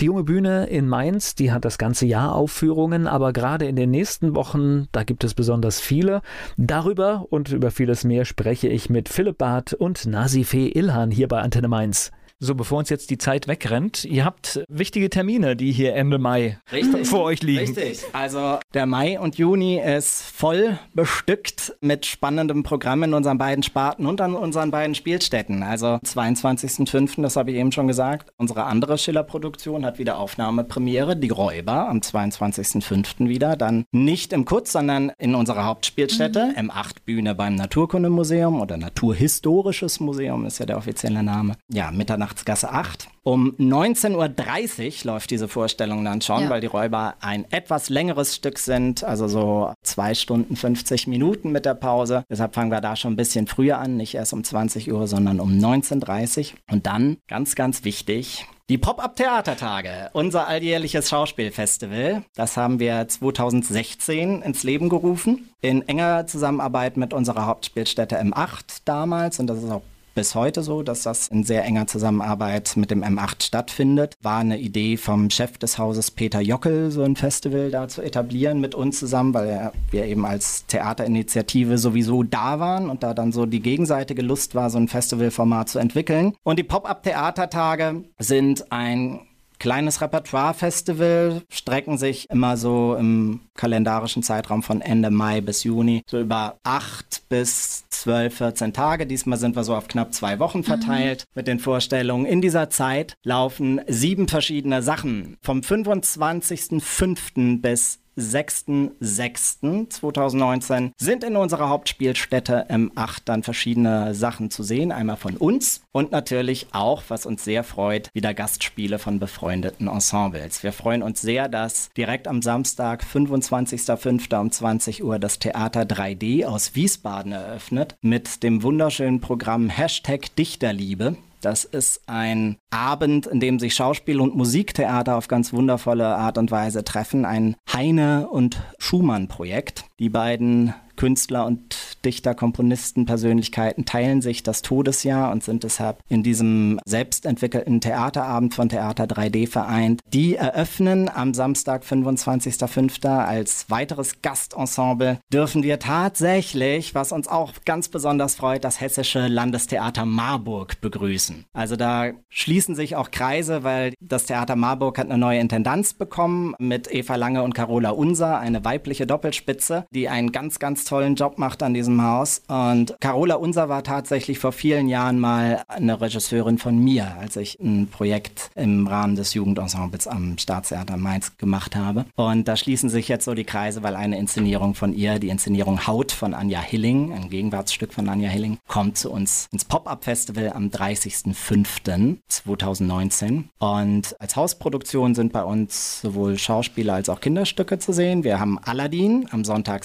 [0.00, 3.92] Die junge Bühne in Mainz, die hat das ganze Jahr Aufführungen, aber gerade in den
[3.92, 6.22] nächsten Wochen, da gibt es besonders viele.
[6.56, 11.40] Darüber und über vieles mehr spreche ich mit Philipp Barth und Nasife Ilhan hier bei
[11.40, 12.10] Antenne Mainz.
[12.40, 16.58] So, bevor uns jetzt die Zeit wegrennt, ihr habt wichtige Termine, die hier Ende Mai
[16.72, 17.06] Richtig.
[17.08, 17.74] vor euch liegen.
[17.74, 18.04] Richtig.
[18.12, 24.04] Also der Mai und Juni ist voll bestückt mit spannendem Programm in unseren beiden Sparten
[24.06, 25.62] und an unseren beiden Spielstätten.
[25.62, 28.30] Also 22.05., das habe ich eben schon gesagt.
[28.36, 33.28] Unsere andere Schiller-Produktion hat wieder Aufnahmepremiere, Die Räuber, am 22.05.
[33.28, 33.56] wieder.
[33.56, 36.70] Dann nicht im Kutz, sondern in unserer Hauptspielstätte, mhm.
[36.70, 41.54] M8 Bühne beim Naturkundemuseum oder Naturhistorisches Museum ist ja der offizielle Name.
[41.72, 43.08] Ja, Mitternacht Weihnachtsgasse 8.
[43.22, 46.50] Um 19.30 Uhr läuft diese Vorstellung dann schon, ja.
[46.50, 51.66] weil die Räuber ein etwas längeres Stück sind, also so 2 Stunden 50 Minuten mit
[51.66, 52.24] der Pause.
[52.30, 55.40] Deshalb fangen wir da schon ein bisschen früher an, nicht erst um 20 Uhr, sondern
[55.40, 56.58] um 19.30 Uhr.
[56.70, 64.62] Und dann, ganz, ganz wichtig, die Pop-Up-Theatertage, unser alljährliches Schauspielfestival, das haben wir 2016 ins
[64.62, 69.82] Leben gerufen, in enger Zusammenarbeit mit unserer Hauptspielstätte M8 damals und das ist auch
[70.14, 74.14] bis heute so, dass das in sehr enger Zusammenarbeit mit dem M8 stattfindet.
[74.22, 78.60] War eine Idee vom Chef des Hauses Peter Jockel, so ein Festival da zu etablieren
[78.60, 83.46] mit uns zusammen, weil wir eben als Theaterinitiative sowieso da waren und da dann so
[83.46, 86.34] die gegenseitige Lust war, so ein Festivalformat zu entwickeln.
[86.42, 89.20] Und die Pop-up-Theatertage sind ein
[89.64, 96.20] kleines Repertoire-Festival, strecken sich immer so im kalendarischen Zeitraum von Ende Mai bis Juni, so
[96.20, 99.06] über acht bis zwölf, 14 Tage.
[99.06, 101.32] Diesmal sind wir so auf knapp zwei Wochen verteilt mhm.
[101.34, 102.26] mit den Vorstellungen.
[102.26, 105.38] In dieser Zeit laufen sieben verschiedene Sachen.
[105.40, 107.62] Vom 25.05.
[107.62, 114.92] bis 6.6.2019 sind in unserer Hauptspielstätte M8 dann verschiedene Sachen zu sehen.
[114.92, 120.62] Einmal von uns und natürlich auch, was uns sehr freut, wieder Gastspiele von befreundeten Ensembles.
[120.62, 124.40] Wir freuen uns sehr, dass direkt am Samstag, 25.05.
[124.40, 131.16] um 20 Uhr das Theater 3D aus Wiesbaden eröffnet mit dem wunderschönen Programm Hashtag Dichterliebe.
[131.44, 136.50] Das ist ein Abend, in dem sich Schauspiel und Musiktheater auf ganz wundervolle Art und
[136.50, 137.26] Weise treffen.
[137.26, 139.84] Ein Heine- und Schumann-Projekt.
[139.98, 146.22] Die beiden Künstler und Dichter, Komponisten, Persönlichkeiten teilen sich das Todesjahr und sind deshalb in
[146.22, 150.00] diesem selbstentwickelten Theaterabend von Theater 3D vereint.
[150.12, 153.06] Die eröffnen am Samstag, 25.05.
[153.08, 160.04] als weiteres Gastensemble dürfen wir tatsächlich, was uns auch ganz besonders freut, das Hessische Landestheater
[160.04, 161.44] Marburg begrüßen.
[161.52, 166.54] Also da schließen sich auch Kreise, weil das Theater Marburg hat eine neue Intendanz bekommen
[166.58, 171.38] mit Eva Lange und Carola Unser, eine weibliche Doppelspitze, die einen ganz, ganz tollen Job
[171.38, 172.42] macht an diesem Haus.
[172.48, 177.58] Und Carola Unser war tatsächlich vor vielen Jahren mal eine Regisseurin von mir, als ich
[177.60, 182.06] ein Projekt im Rahmen des Jugendensembles am Staatstheater Mainz gemacht habe.
[182.16, 185.86] Und da schließen sich jetzt so die Kreise, weil eine Inszenierung von ihr, die Inszenierung
[185.86, 190.68] Haut von Anja Hilling, ein Gegenwartsstück von Anja Hilling, kommt zu uns ins Pop-Up-Festival am
[190.68, 193.44] 30.05.2019.
[193.58, 198.24] Und als Hausproduktion sind bei uns sowohl Schauspieler als auch Kinderstücke zu sehen.
[198.24, 199.84] Wir haben Aladdin am Sonntag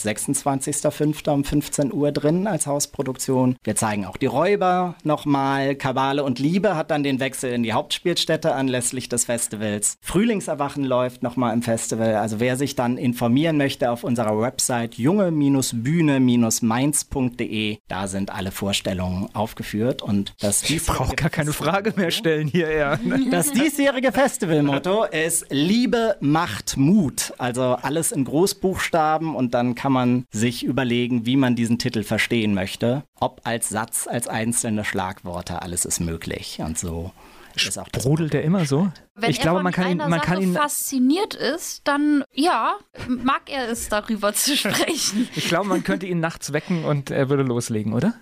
[0.90, 1.30] 26.05.
[1.30, 3.56] um 15 Uhr drin als Hausproduktion.
[3.64, 5.76] Wir zeigen auch die Räuber nochmal.
[5.76, 9.98] Kabale und Liebe hat dann den Wechsel in die Hauptspielstätte anlässlich des Festivals.
[10.02, 12.16] Frühlingserwachen läuft nochmal im Festival.
[12.16, 20.02] Also wer sich dann informieren möchte auf unserer Website junge-bühne-mainz.de, da sind alle Vorstellungen aufgeführt
[20.02, 23.00] und das Ich brauche gar keine Frage mehr stellen hier eher.
[23.30, 27.34] Das diesjährige Festivalmotto ist Liebe macht Mut.
[27.38, 32.04] Also alles in Großbuchstaben und dann kann man sich über überlegen, wie man diesen Titel
[32.04, 33.04] verstehen möchte.
[33.20, 36.60] Ob als Satz, als einzelne Schlagworte, alles ist möglich.
[36.64, 37.12] Und so
[37.54, 38.90] ist auch das Brodelt er immer so?
[39.16, 42.78] Wenn ich er glaube, man kann ihn, man Sache kann ihn fasziniert ist, dann ja,
[43.08, 45.28] mag er es darüber zu sprechen.
[45.36, 48.14] Ich glaube, man könnte ihn nachts wecken und er würde loslegen, oder?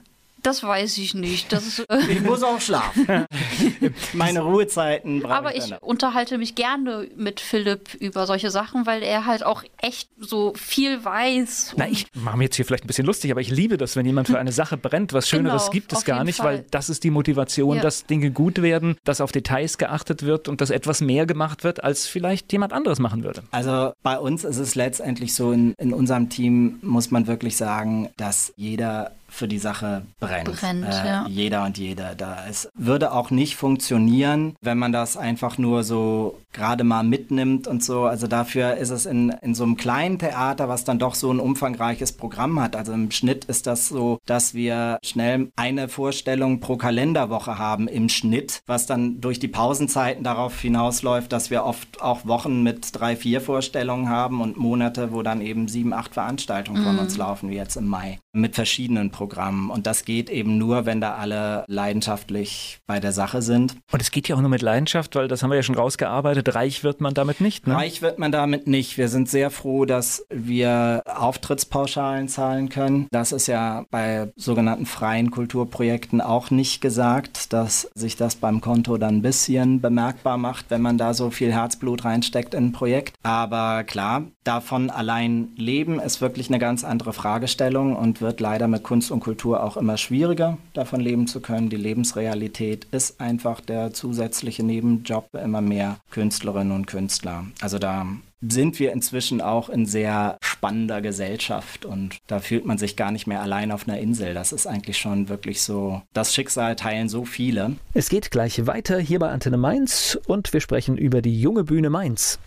[0.43, 1.51] Das weiß ich nicht.
[1.51, 3.07] Das ist, äh ich muss auch schlafen.
[4.13, 9.03] Meine Ruhezeiten brauche Aber ich, ich unterhalte mich gerne mit Philipp über solche Sachen, weil
[9.03, 11.73] er halt auch echt so viel weiß.
[11.77, 14.05] Na, ich mache mir jetzt hier vielleicht ein bisschen lustig, aber ich liebe das, wenn
[14.05, 15.13] jemand für eine Sache brennt.
[15.13, 16.45] Was Schöneres genau, gibt es gar nicht, Fall.
[16.45, 17.81] weil das ist die Motivation, ja.
[17.81, 21.83] dass Dinge gut werden, dass auf Details geachtet wird und dass etwas mehr gemacht wird,
[21.83, 23.43] als vielleicht jemand anderes machen würde.
[23.51, 28.09] Also bei uns ist es letztendlich so, in, in unserem Team muss man wirklich sagen,
[28.17, 30.51] dass jeder für die Sache brennt.
[30.51, 31.25] brennt äh, ja.
[31.27, 32.45] Jeder und jede da.
[32.49, 37.83] Es würde auch nicht funktionieren, wenn man das einfach nur so gerade mal mitnimmt und
[37.83, 38.05] so.
[38.05, 41.39] Also dafür ist es in, in so einem kleinen Theater, was dann doch so ein
[41.39, 42.75] umfangreiches Programm hat.
[42.75, 48.09] Also im Schnitt ist das so, dass wir schnell eine Vorstellung pro Kalenderwoche haben im
[48.09, 53.15] Schnitt, was dann durch die Pausenzeiten darauf hinausläuft, dass wir oft auch Wochen mit drei,
[53.15, 56.85] vier Vorstellungen haben und Monate, wo dann eben sieben, acht Veranstaltungen mhm.
[56.85, 59.69] von uns laufen, wie jetzt im Mai, mit verschiedenen Programmen.
[59.69, 63.75] Und das geht eben nur, wenn da alle leidenschaftlich bei der Sache sind.
[63.91, 66.55] Und es geht ja auch nur mit Leidenschaft, weil das haben wir ja schon rausgearbeitet.
[66.55, 67.67] Reich wird man damit nicht.
[67.67, 67.75] Ne?
[67.75, 68.97] Reich wird man damit nicht.
[68.97, 73.07] Wir sind sehr froh, dass wir Auftrittspauschalen zahlen können.
[73.11, 78.97] Das ist ja bei sogenannten freien Kulturprojekten auch nicht gesagt, dass sich das beim Konto
[78.97, 83.15] dann ein bisschen bemerkbar macht, wenn man da so viel Herzblut reinsteckt in ein Projekt.
[83.23, 88.83] Aber klar, davon allein leben ist wirklich eine ganz andere Fragestellung und wird leider mit
[88.83, 91.69] Kunst und Kultur auch immer schwieriger, davon leben zu können.
[91.69, 97.45] Die Lebensrealität ist einfach der zusätzliche Nebenjob immer mehr Künstlerinnen und Künstler.
[97.59, 98.07] Also da
[98.41, 103.27] sind wir inzwischen auch in sehr spannender Gesellschaft und da fühlt man sich gar nicht
[103.27, 104.33] mehr allein auf einer Insel.
[104.33, 107.75] Das ist eigentlich schon wirklich so, das Schicksal teilen so viele.
[107.93, 111.89] Es geht gleich weiter hier bei Antenne Mainz und wir sprechen über die junge Bühne
[111.89, 112.39] Mainz.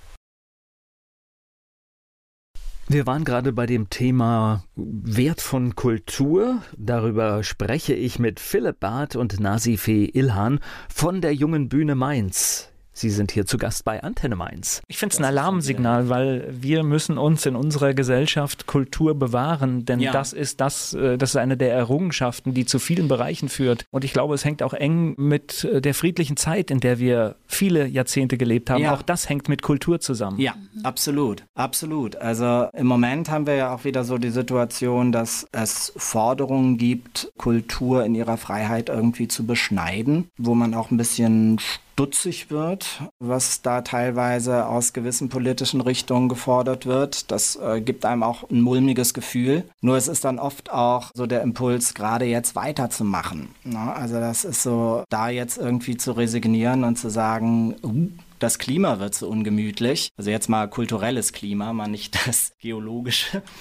[2.93, 6.61] Wir waren gerade bei dem Thema Wert von Kultur.
[6.77, 10.59] Darüber spreche ich mit Philipp Barth und Nasifee Ilhan
[10.93, 12.70] von der Jungen Bühne Mainz.
[13.01, 14.83] Sie sind hier zu Gast bei Antenne Mainz.
[14.87, 20.01] Ich finde es ein Alarmsignal, weil wir müssen uns in unserer Gesellschaft Kultur bewahren, denn
[20.01, 20.13] ja.
[20.13, 23.87] das ist das, äh, das ist eine der Errungenschaften, die zu vielen Bereichen führt.
[23.91, 27.37] Und ich glaube, es hängt auch eng mit äh, der friedlichen Zeit, in der wir
[27.47, 28.83] viele Jahrzehnte gelebt haben.
[28.83, 28.93] Ja.
[28.93, 30.39] Auch das hängt mit Kultur zusammen.
[30.39, 32.17] Ja, absolut, absolut.
[32.17, 37.33] Also im Moment haben wir ja auch wieder so die Situation, dass es Forderungen gibt,
[37.39, 41.59] Kultur in ihrer Freiheit irgendwie zu beschneiden, wo man auch ein bisschen
[42.01, 47.31] stutzig wird, was da teilweise aus gewissen politischen Richtungen gefordert wird.
[47.31, 49.65] Das äh, gibt einem auch ein mulmiges Gefühl.
[49.83, 53.51] Nur es ist dann oft auch so der Impuls, gerade jetzt weiterzumachen.
[53.65, 53.79] Ne?
[53.79, 58.99] Also das ist so, da jetzt irgendwie zu resignieren und zu sagen, uh, das Klima
[58.99, 60.09] wird so ungemütlich.
[60.17, 63.43] Also jetzt mal kulturelles Klima, mal nicht das geologische.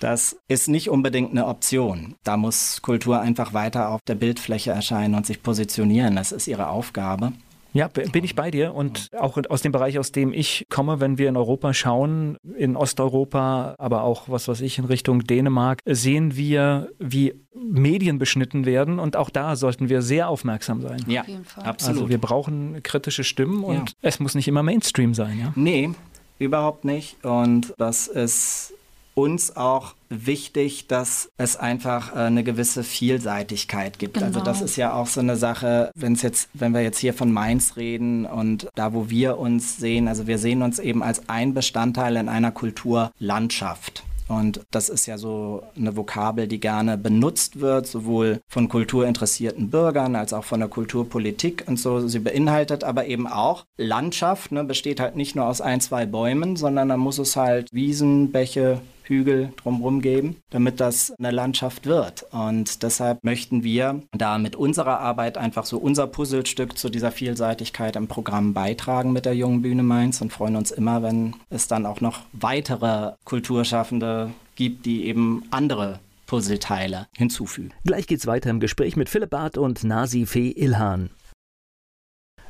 [0.00, 2.14] Das ist nicht unbedingt eine Option.
[2.24, 6.16] Da muss Kultur einfach weiter auf der Bildfläche erscheinen und sich positionieren.
[6.16, 7.32] Das ist ihre Aufgabe.
[7.74, 11.18] Ja, bin ich bei dir und auch aus dem Bereich, aus dem ich komme, wenn
[11.18, 16.36] wir in Europa schauen, in Osteuropa, aber auch was weiß ich in Richtung Dänemark, sehen
[16.36, 21.04] wir, wie Medien beschnitten werden und auch da sollten wir sehr aufmerksam sein.
[21.08, 21.24] Ja,
[21.56, 22.02] absolut.
[22.02, 23.96] Also wir brauchen kritische Stimmen und ja.
[24.02, 25.52] es muss nicht immer Mainstream sein, ja?
[25.56, 25.90] Nee,
[26.38, 28.72] überhaupt nicht und das ist
[29.14, 34.14] uns auch wichtig, dass es einfach äh, eine gewisse Vielseitigkeit gibt.
[34.14, 34.26] Genau.
[34.26, 34.64] Also das genau.
[34.66, 37.76] ist ja auch so eine Sache, wenn es jetzt, wenn wir jetzt hier von Mainz
[37.76, 42.16] reden und da, wo wir uns sehen, also wir sehen uns eben als ein Bestandteil
[42.16, 44.04] in einer Kulturlandschaft.
[44.26, 50.16] Und das ist ja so eine Vokabel, die gerne benutzt wird, sowohl von kulturinteressierten Bürgern
[50.16, 52.08] als auch von der Kulturpolitik und so.
[52.08, 56.56] Sie beinhaltet aber eben auch Landschaft, ne, besteht halt nicht nur aus ein, zwei Bäumen,
[56.56, 62.26] sondern da muss es halt Wiesen, Bäche, Hügel drumherum geben, damit das eine Landschaft wird.
[62.32, 67.96] Und deshalb möchten wir da mit unserer Arbeit einfach so unser Puzzlestück zu dieser Vielseitigkeit
[67.96, 71.86] im Programm beitragen mit der Jungen Bühne Mainz und freuen uns immer, wenn es dann
[71.86, 77.72] auch noch weitere Kulturschaffende gibt, die eben andere Puzzleteile hinzufügen.
[77.84, 81.10] Gleich geht's weiter im Gespräch mit Philipp Barth und Nasi Fee Ilhan.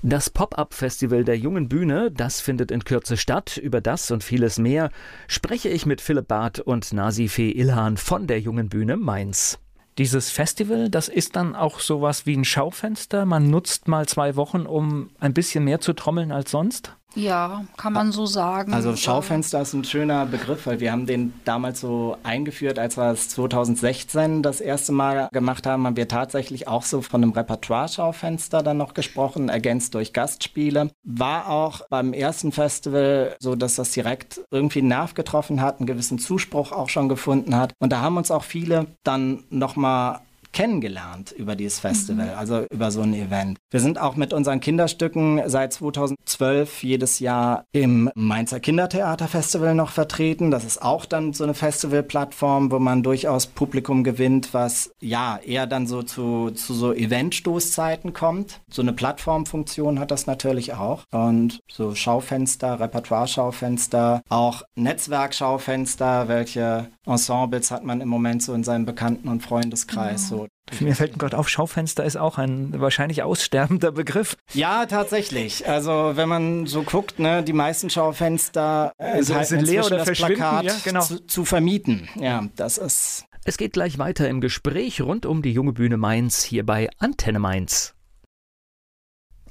[0.06, 3.56] Das Pop-up-Festival der jungen Bühne, das findet in Kürze statt.
[3.56, 4.90] Über das und vieles mehr
[5.28, 9.58] spreche ich mit Philipp Barth und Nasifee Ilhan von der jungen Bühne Mainz.
[9.96, 13.24] Dieses Festival, das ist dann auch sowas wie ein Schaufenster.
[13.24, 16.94] Man nutzt mal zwei Wochen, um ein bisschen mehr zu trommeln als sonst.
[17.14, 18.72] Ja, kann man so sagen.
[18.72, 23.10] Also Schaufenster ist ein schöner Begriff, weil wir haben den damals so eingeführt, als wir
[23.10, 28.62] es 2016 das erste Mal gemacht haben, haben wir tatsächlich auch so von einem Repertoire-Schaufenster
[28.62, 30.90] dann noch gesprochen, ergänzt durch Gastspiele.
[31.04, 36.18] War auch beim ersten Festival so, dass das direkt irgendwie Nerv getroffen hat, einen gewissen
[36.18, 37.74] Zuspruch auch schon gefunden hat.
[37.78, 40.20] Und da haben uns auch viele dann nochmal
[40.54, 42.38] kennengelernt über dieses Festival, mhm.
[42.38, 43.58] also über so ein Event.
[43.70, 50.50] Wir sind auch mit unseren Kinderstücken seit 2012 jedes Jahr im Mainzer Kindertheaterfestival noch vertreten.
[50.50, 55.66] Das ist auch dann so eine Festivalplattform, wo man durchaus Publikum gewinnt, was ja eher
[55.66, 58.60] dann so zu, zu so Eventstoßzeiten kommt.
[58.70, 61.02] So eine Plattformfunktion hat das natürlich auch.
[61.10, 68.86] Und so Schaufenster, Repertoire-Schaufenster, auch Netzwerkschaufenster, welche Ensembles hat man im Moment so in seinem
[68.86, 70.28] Bekannten- und Freundeskreis.
[70.28, 70.43] So
[70.80, 74.36] mir fällt gerade auf, Schaufenster ist auch ein wahrscheinlich aussterbender Begriff.
[74.52, 75.68] Ja, tatsächlich.
[75.68, 80.10] Also wenn man so guckt, ne, die meisten Schaufenster also halt sind leer oder das
[80.10, 81.02] Plakat ja, genau.
[81.02, 82.08] zu, zu vermieten.
[82.16, 83.26] Ja, das ist.
[83.44, 87.38] Es geht gleich weiter im Gespräch rund um die junge Bühne Mainz hier bei Antenne
[87.38, 87.94] Mainz.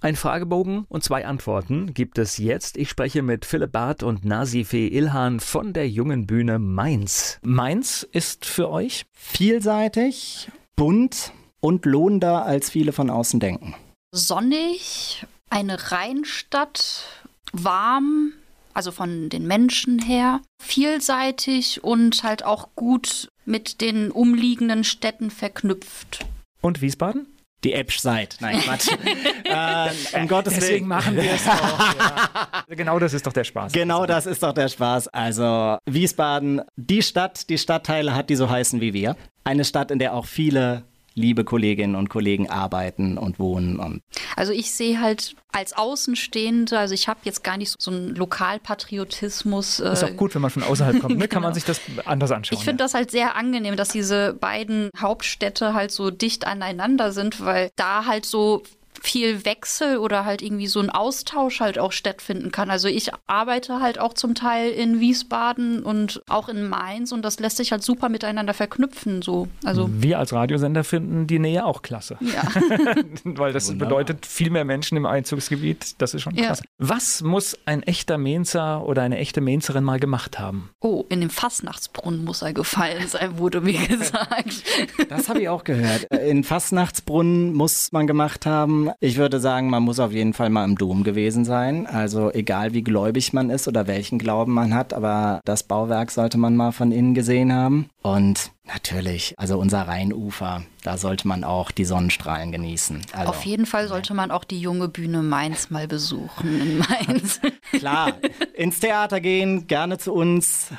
[0.01, 2.75] Ein Fragebogen und zwei Antworten gibt es jetzt.
[2.75, 7.39] Ich spreche mit Philipp Barth und Nasife Ilhan von der jungen Bühne Mainz.
[7.41, 13.75] Mainz ist für euch vielseitig bunt und lohnender, als viele von außen denken.
[14.11, 17.05] Sonnig, eine Rheinstadt,
[17.51, 18.33] warm,
[18.73, 26.25] also von den Menschen her, vielseitig und halt auch gut mit den umliegenden Städten verknüpft.
[26.61, 27.27] Und Wiesbaden?
[27.63, 28.37] Die Epsch seid.
[28.39, 28.89] Nein, Quatsch.
[29.45, 31.79] äh, um Gottes Deswegen machen wir es auch.
[31.79, 32.65] Ja.
[32.69, 33.71] Genau das ist doch der Spaß.
[33.71, 35.07] Genau das ist doch der Spaß.
[35.09, 39.15] Also Wiesbaden, die Stadt, die Stadtteile hat, die so heißen wie wir.
[39.43, 40.83] Eine Stadt, in der auch viele
[41.15, 43.79] liebe Kolleginnen und Kollegen arbeiten und wohnen.
[43.79, 44.01] Und
[44.35, 49.79] also ich sehe halt als Außenstehende, also ich habe jetzt gar nicht so einen Lokalpatriotismus.
[49.79, 51.27] Äh, ist auch gut, wenn man von außerhalb kommt, ne?
[51.29, 51.55] kann man genau.
[51.55, 52.57] sich das anders anschauen.
[52.57, 52.85] Ich finde ja.
[52.85, 58.05] das halt sehr angenehm, dass diese beiden Hauptstädte halt so dicht aneinander sind, weil da
[58.05, 58.63] halt so
[59.01, 62.69] viel Wechsel oder halt irgendwie so ein Austausch halt auch stattfinden kann.
[62.69, 67.39] Also ich arbeite halt auch zum Teil in Wiesbaden und auch in Mainz und das
[67.39, 69.21] lässt sich halt super miteinander verknüpfen.
[69.21, 69.47] So.
[69.63, 72.17] Also Wir als Radiosender finden die Nähe auch klasse.
[72.21, 72.43] Ja.
[73.23, 73.89] Weil das Wunderbar.
[73.89, 75.95] bedeutet viel mehr Menschen im Einzugsgebiet.
[75.99, 76.63] Das ist schon klasse.
[76.63, 76.69] Ja.
[76.77, 80.69] Was muss ein echter Mainzer oder eine echte Mainzerin mal gemacht haben?
[80.79, 84.63] Oh, in dem Fastnachtsbrunnen muss er gefallen sein, wurde mir gesagt.
[85.09, 86.03] Das habe ich auch gehört.
[86.13, 88.82] In Fastnachtsbrunnen muss man gemacht haben.
[88.99, 91.87] Ich würde sagen, man muss auf jeden Fall mal im Dom gewesen sein.
[91.87, 96.37] Also egal wie gläubig man ist oder welchen Glauben man hat, aber das Bauwerk sollte
[96.37, 97.89] man mal von innen gesehen haben.
[98.01, 103.01] Und natürlich, also unser Rheinufer, da sollte man auch die Sonnenstrahlen genießen.
[103.13, 107.39] Also, auf jeden Fall sollte man auch die junge Bühne Mainz mal besuchen in Mainz.
[107.71, 108.13] Klar,
[108.53, 110.71] ins Theater gehen, gerne zu uns.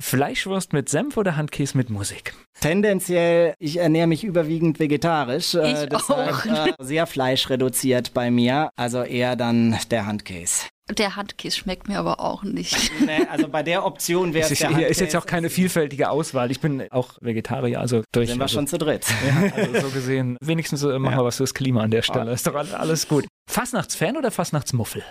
[0.00, 2.34] Fleischwurst mit Senf oder Handkäse mit Musik?
[2.60, 5.54] Tendenziell, ich ernähre mich überwiegend vegetarisch.
[5.54, 6.44] Äh, ich auch.
[6.46, 10.66] Äh, sehr fleischreduziert bei mir, also eher dann der Handkäse.
[10.90, 12.90] Der Handkäse schmeckt mir aber auch nicht.
[13.00, 14.90] Nee, also bei der Option wäre es der Handkäse.
[14.90, 16.50] Ist jetzt auch keine vielfältige Auswahl.
[16.50, 18.28] Ich bin auch Vegetarier, also durch.
[18.28, 19.06] Sind wir also, schon zu dritt.
[19.26, 22.32] Ja, also so gesehen, wenigstens äh, machen wir was fürs Klima an der Stelle.
[22.32, 23.26] Ist doch alles gut.
[23.48, 25.02] Fastnachtsfan oder Fastnachtsmuffel?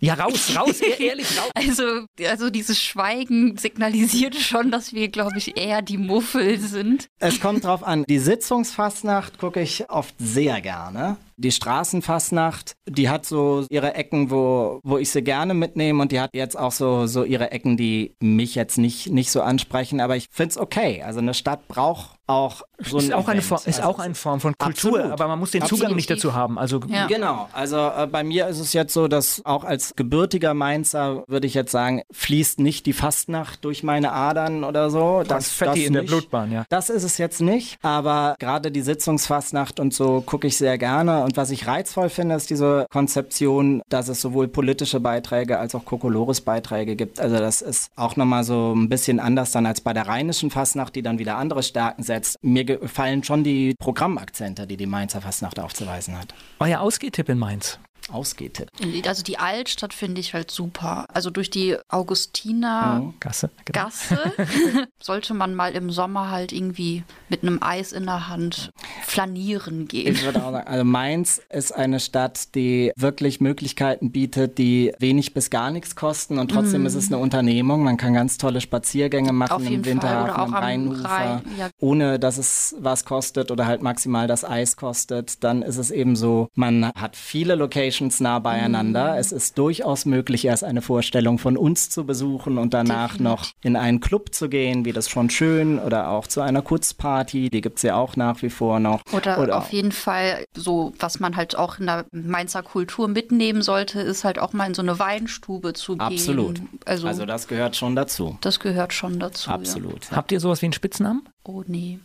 [0.00, 1.50] Ja, raus, raus, ehrlich, raus.
[1.54, 7.08] Also, also dieses Schweigen signalisiert schon, dass wir, glaube ich, eher die Muffel sind.
[7.18, 8.04] Es kommt drauf an.
[8.08, 11.16] Die Sitzungsfastnacht gucke ich oft sehr gerne.
[11.40, 16.20] Die Straßenfastnacht, die hat so ihre Ecken, wo, wo ich sie gerne mitnehme und die
[16.20, 20.16] hat jetzt auch so, so ihre Ecken, die mich jetzt nicht, nicht so ansprechen, aber
[20.16, 21.02] ich finde es okay.
[21.02, 24.38] Also eine Stadt braucht auch so ist, auch eine, Form, ist also auch eine Form
[24.38, 25.12] von Kultur, absolut.
[25.12, 25.96] aber man muss den Zugang absolut.
[25.96, 26.58] nicht dazu haben.
[26.58, 27.06] Also ja.
[27.06, 31.46] Genau, also äh, bei mir ist es jetzt so, dass auch als gebürtiger Mainzer würde
[31.46, 35.20] ich jetzt sagen, fließt nicht die Fastnacht durch meine Adern oder so.
[35.20, 35.94] Das, das Fetti das in nicht.
[35.94, 36.64] der Blutbahn, ja.
[36.68, 41.24] Das ist es jetzt nicht, aber gerade die Sitzungsfastnacht und so gucke ich sehr gerne
[41.28, 45.84] und was ich reizvoll finde, ist diese Konzeption, dass es sowohl politische Beiträge als auch
[45.84, 47.20] Kokolores-Beiträge gibt.
[47.20, 50.96] Also das ist auch nochmal so ein bisschen anders dann als bei der rheinischen Fastnacht,
[50.96, 52.42] die dann wieder andere Stärken setzt.
[52.42, 56.32] Mir gefallen schon die Programmakzente, die die Mainzer Fastnacht aufzuweisen hat.
[56.60, 57.78] Euer Ausgehtipp in Mainz?
[58.10, 58.66] Ausgeht.
[59.06, 61.06] Also die Altstadt finde ich halt super.
[61.12, 63.14] Also durch die Augustiner mhm.
[63.20, 63.84] Gasse, genau.
[63.84, 64.32] Gasse
[65.00, 68.70] sollte man mal im Sommer halt irgendwie mit einem Eis in der Hand
[69.02, 70.14] flanieren gehen.
[70.14, 75.34] Ich würde auch sagen, also Mainz ist eine Stadt, die wirklich Möglichkeiten bietet, die wenig
[75.34, 76.86] bis gar nichts kosten und trotzdem mm.
[76.86, 77.82] ist es eine Unternehmung.
[77.82, 81.68] Man kann ganz tolle Spaziergänge machen im Winterhafen, am Rheinufer, Rhein, ja.
[81.78, 85.44] ohne dass es was kostet oder halt maximal das Eis kostet.
[85.44, 89.12] Dann ist es eben so, man hat viele Locations Locations nah beieinander.
[89.12, 89.18] Mhm.
[89.18, 93.24] Es ist durchaus möglich, erst eine Vorstellung von uns zu besuchen und danach Definitiv.
[93.24, 97.50] noch in einen Club zu gehen, wie das schon schön, oder auch zu einer Kurzparty,
[97.50, 99.02] die gibt es ja auch nach wie vor noch.
[99.12, 103.62] Oder, oder auf jeden Fall so, was man halt auch in der Mainzer Kultur mitnehmen
[103.62, 106.00] sollte, ist halt auch mal in so eine Weinstube zu gehen.
[106.00, 106.60] Absolut.
[106.84, 108.38] Also, also das gehört schon dazu.
[108.40, 109.50] Das gehört schon dazu.
[109.50, 110.10] Absolut.
[110.10, 110.16] Ja.
[110.16, 111.28] Habt ihr sowas wie einen Spitznamen?
[111.44, 111.98] Oh nee.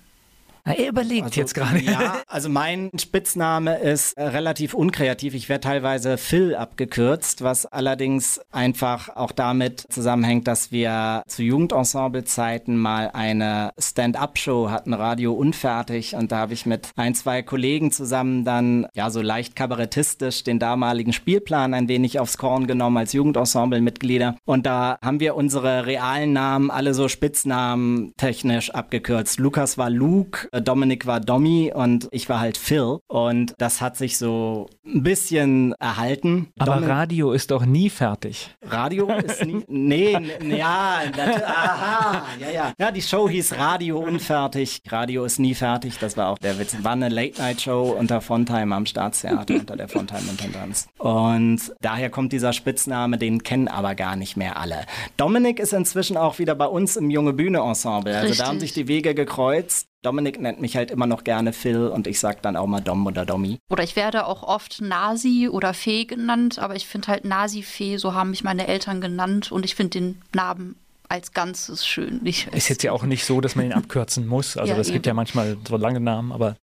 [0.66, 1.80] Na, er überlegt also, jetzt gerade.
[1.80, 5.34] Ja, also mein Spitzname ist äh, relativ unkreativ.
[5.34, 12.78] Ich werde teilweise Phil abgekürzt, was allerdings einfach auch damit zusammenhängt, dass wir zu Jugendensemble-Zeiten
[12.78, 16.16] mal eine Stand-up-Show hatten, Radio Unfertig.
[16.16, 20.60] Und da habe ich mit ein, zwei Kollegen zusammen dann ja so leicht kabarettistisch den
[20.60, 24.38] damaligen Spielplan ein wenig aufs Korn genommen als Jugendensemble-Mitglieder.
[24.46, 29.40] Und da haben wir unsere realen Namen alle so Spitznamen technisch abgekürzt.
[29.40, 33.00] Lukas war Luke, Dominik war Domi und ich war halt Phil.
[33.08, 36.50] Und das hat sich so ein bisschen erhalten.
[36.60, 38.56] Aber Domin Radio ist doch nie fertig.
[38.62, 39.64] Radio ist nie.
[39.68, 40.18] nee,
[40.58, 42.74] ja, das, aha, ja, ja.
[42.78, 44.82] Ja, die Show hieß Radio Unfertig.
[44.90, 45.98] Radio ist nie fertig.
[46.00, 46.76] Das war auch der Witz.
[46.82, 50.88] War eine Late-Night-Show unter Fontheim am Staatstheater, unter der Fontheim-Intendanz.
[50.98, 54.86] Und daher kommt dieser Spitzname, den kennen aber gar nicht mehr alle.
[55.18, 58.14] Dominik ist inzwischen auch wieder bei uns im Junge Bühne Ensemble.
[58.14, 58.40] Also Richtig.
[58.40, 59.88] da haben sich die Wege gekreuzt.
[60.04, 63.08] Dominik nennt mich halt immer noch gerne Phil und ich sag dann auch mal Dom
[63.08, 63.58] oder Domi.
[63.72, 68.14] Oder ich werde auch oft Nasi oder Fee genannt, aber ich finde halt Nasi-Fee, so
[68.14, 70.76] haben mich meine Eltern genannt und ich finde den Namen
[71.08, 72.20] als Ganzes schön.
[72.26, 74.58] Ich ist jetzt ja auch nicht so, dass man ihn abkürzen muss.
[74.58, 76.58] Also es gibt ja manchmal so lange Namen, aber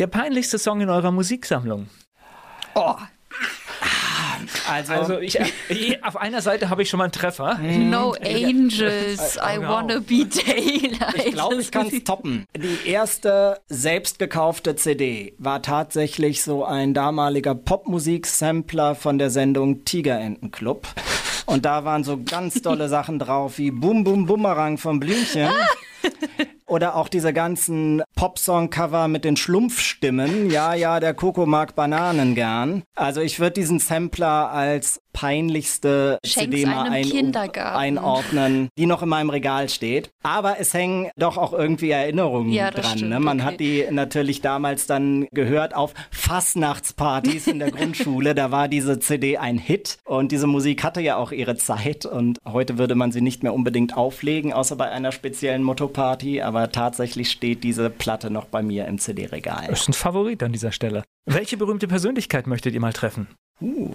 [0.00, 1.88] der peinlichste Song in eurer Musiksammlung.
[2.74, 2.96] Oh,
[4.68, 5.38] also, also ich,
[6.04, 7.58] auf einer Seite habe ich schon mal einen Treffer.
[7.58, 9.68] No Angels, I genau.
[9.68, 11.26] wanna be daylight.
[11.26, 12.46] Ich glaube, ich kann es toppen.
[12.56, 20.86] Die erste selbst gekaufte CD war tatsächlich so ein damaliger Popmusik-Sampler von der Sendung Tigerentenclub.
[21.46, 25.48] Und da waren so ganz tolle Sachen drauf wie Bum Bum Bumerang vom Blümchen.
[26.70, 30.52] Oder auch diese ganzen Popsong-Cover mit den Schlumpfstimmen.
[30.52, 32.84] Ja, ja, der Coco mag Bananen gern.
[32.94, 39.08] Also ich würde diesen Sampler als peinlichste Schenk's CD mal ein, einordnen, die noch in
[39.08, 40.10] meinem Regal steht.
[40.22, 42.98] Aber es hängen doch auch irgendwie Erinnerungen ja, dran.
[42.98, 43.20] Stimmt, ne?
[43.20, 43.46] Man okay.
[43.46, 48.34] hat die natürlich damals dann gehört auf Fastnachtspartys in der Grundschule.
[48.34, 52.38] Da war diese CD ein Hit und diese Musik hatte ja auch ihre Zeit und
[52.46, 56.42] heute würde man sie nicht mehr unbedingt auflegen, außer bei einer speziellen Motto-Party.
[56.42, 59.66] Aber tatsächlich steht diese Platte noch bei mir im CD-Regal.
[59.68, 61.04] Das ist ein Favorit an dieser Stelle.
[61.26, 63.28] Welche berühmte Persönlichkeit möchtet ihr mal treffen?
[63.60, 63.94] Uh.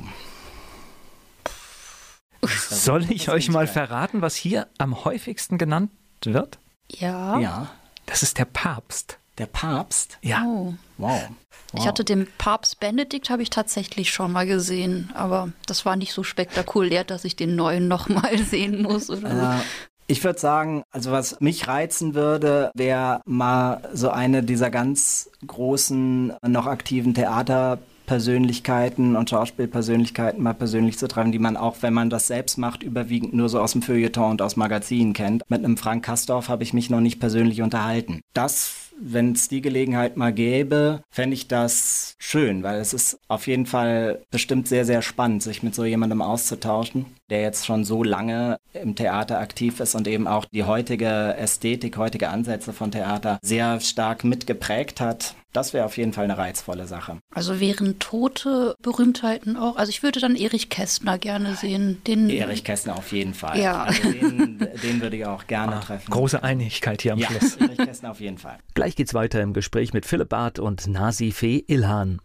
[2.48, 5.92] Soll ich euch mal verraten, was hier am häufigsten genannt
[6.24, 6.60] wird?
[6.90, 7.40] Ja.
[7.40, 7.72] Ja.
[8.06, 9.20] Das ist der Papst.
[9.38, 10.18] Der Papst?
[10.22, 10.44] Ja.
[10.46, 10.74] Oh.
[10.98, 11.22] Wow.
[11.28, 11.30] wow.
[11.74, 16.14] Ich hatte den Papst Benedikt habe ich tatsächlich schon mal gesehen, aber das war nicht
[16.14, 19.64] so spektakulär, dass ich den neuen noch mal sehen muss oder äh,
[20.08, 26.34] Ich würde sagen, also was mich reizen würde, wäre mal so eine dieser ganz großen
[26.48, 32.10] noch aktiven Theater Persönlichkeiten und Schauspielpersönlichkeiten mal persönlich zu treffen, die man auch, wenn man
[32.10, 35.44] das selbst macht, überwiegend nur so aus dem Feuilleton und aus Magazinen kennt.
[35.50, 38.22] Mit einem Frank Kastorf habe ich mich noch nicht persönlich unterhalten.
[38.34, 43.48] Das wenn es die Gelegenheit mal gäbe, fände ich das schön, weil es ist auf
[43.48, 48.04] jeden Fall bestimmt sehr, sehr spannend, sich mit so jemandem auszutauschen, der jetzt schon so
[48.04, 53.40] lange im Theater aktiv ist und eben auch die heutige Ästhetik, heutige Ansätze von Theater
[53.42, 55.36] sehr stark mitgeprägt hat.
[55.54, 57.20] Das wäre auf jeden Fall eine reizvolle Sache.
[57.34, 59.78] Also wären tote Berühmtheiten auch.
[59.78, 62.02] Also ich würde dann Erich Kästner gerne sehen.
[62.06, 63.58] Den Erich Kästner auf jeden Fall.
[63.60, 63.84] Ja.
[63.84, 66.12] Also den, den würde ich auch gerne ah, treffen.
[66.12, 67.56] Große Einigkeit hier am ja, Schluss.
[67.56, 68.58] Erich Kästner auf jeden Fall.
[68.74, 72.20] Gleich geht's weiter im Gespräch mit Philipp Barth und Nasifee Ilhan.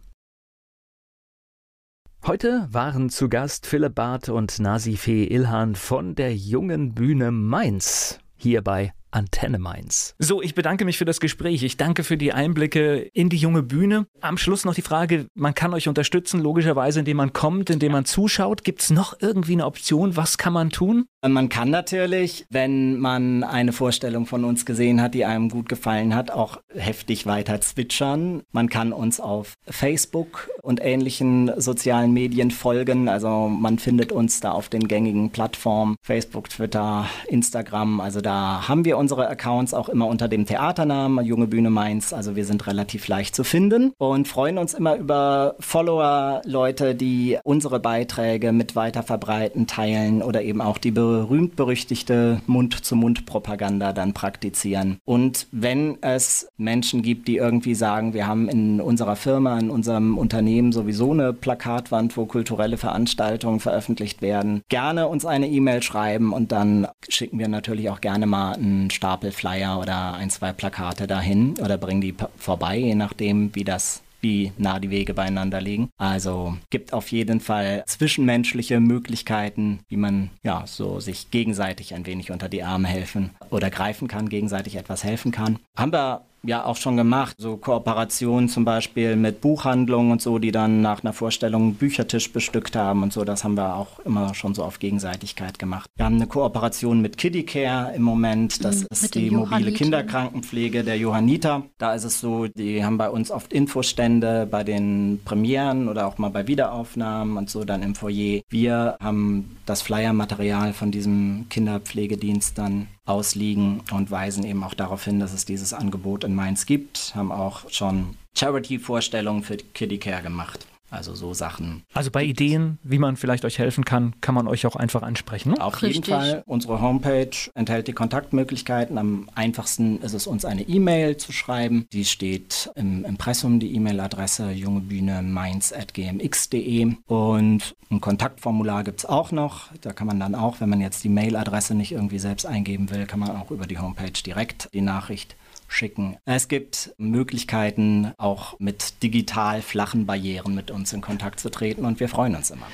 [2.27, 8.61] Heute waren zu Gast Philipp Barth und Nasifee Ilhan von der jungen Bühne Mainz hier
[8.61, 10.13] bei Antenne Mainz.
[10.19, 11.63] So, ich bedanke mich für das Gespräch.
[11.63, 14.05] Ich danke für die Einblicke in die junge Bühne.
[14.21, 18.05] Am Schluss noch die Frage, man kann euch unterstützen, logischerweise, indem man kommt, indem man
[18.05, 18.63] zuschaut.
[18.63, 20.15] Gibt es noch irgendwie eine Option?
[20.15, 21.07] Was kann man tun?
[21.23, 26.15] Man kann natürlich, wenn man eine Vorstellung von uns gesehen hat, die einem gut gefallen
[26.15, 28.41] hat, auch heftig weiter zwitschern.
[28.51, 33.07] Man kann uns auf Facebook und ähnlichen sozialen Medien folgen.
[33.07, 38.01] Also man findet uns da auf den gängigen Plattformen Facebook, Twitter, Instagram.
[38.01, 42.13] Also da haben wir unsere Accounts auch immer unter dem Theaternamen Junge Bühne Mainz.
[42.13, 47.37] Also wir sind relativ leicht zu finden und freuen uns immer über Follower, Leute, die
[47.43, 54.97] unsere Beiträge mit weiter verbreiten, teilen oder eben auch die Bürger berühmt-berüchtigte Mund-zu-Mund-Propaganda dann praktizieren.
[55.05, 60.17] Und wenn es Menschen gibt, die irgendwie sagen, wir haben in unserer Firma, in unserem
[60.17, 66.51] Unternehmen sowieso eine Plakatwand, wo kulturelle Veranstaltungen veröffentlicht werden, gerne uns eine E-Mail schreiben und
[66.51, 71.55] dann schicken wir natürlich auch gerne mal einen Stapel Flyer oder ein, zwei Plakate dahin
[71.61, 75.89] oder bringen die vorbei, je nachdem, wie das wie nah die Wege beieinander liegen.
[75.97, 82.31] Also gibt auf jeden Fall zwischenmenschliche Möglichkeiten, wie man ja so sich gegenseitig ein wenig
[82.31, 85.59] unter die Arme helfen oder greifen kann, gegenseitig etwas helfen kann.
[85.75, 87.35] Haben wir ja auch schon gemacht.
[87.37, 92.31] So Kooperationen zum Beispiel mit Buchhandlungen und so, die dann nach einer Vorstellung einen Büchertisch
[92.31, 93.23] bestückt haben und so.
[93.23, 95.89] Das haben wir auch immer schon so auf Gegenseitigkeit gemacht.
[95.95, 98.63] Wir haben eine Kooperation mit Kiddicare im Moment.
[98.63, 101.63] Das mhm, ist die mobile Kinderkrankenpflege der Johanniter.
[101.77, 106.17] Da ist es so, die haben bei uns oft Infostände bei den Premieren oder auch
[106.17, 108.41] mal bei Wiederaufnahmen und so dann im Foyer.
[108.49, 115.19] Wir haben das Flyermaterial von diesem Kinderpflegedienst dann ausliegen und weisen eben auch darauf hin,
[115.19, 120.67] dass es dieses Angebot in Mainz gibt, haben auch schon Charity-Vorstellungen für Kiddie Care gemacht.
[120.91, 121.83] Also so Sachen.
[121.93, 125.53] Also bei Ideen, wie man vielleicht euch helfen kann, kann man euch auch einfach ansprechen.
[125.53, 125.61] Ne?
[125.61, 126.07] Auf Richtig.
[126.07, 126.43] jeden Fall.
[126.45, 128.97] Unsere Homepage enthält die Kontaktmöglichkeiten.
[128.97, 131.87] Am einfachsten ist es uns eine E-Mail zu schreiben.
[131.93, 136.95] Die steht im Impressum, die E-Mail-Adresse jungebühne mainz.gmx.de.
[137.07, 139.69] Und ein Kontaktformular gibt es auch noch.
[139.79, 143.05] Da kann man dann auch, wenn man jetzt die Mail-Adresse nicht irgendwie selbst eingeben will,
[143.05, 145.37] kann man auch über die Homepage direkt die Nachricht
[145.71, 146.17] schicken.
[146.25, 151.99] Es gibt Möglichkeiten, auch mit digital flachen Barrieren mit uns in Kontakt zu treten und
[151.99, 152.67] wir freuen uns immer.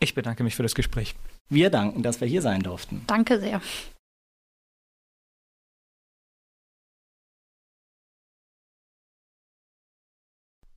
[0.00, 1.14] Ich bedanke mich für das Gespräch.
[1.48, 3.02] Wir danken, dass wir hier sein durften.
[3.06, 3.60] Danke sehr.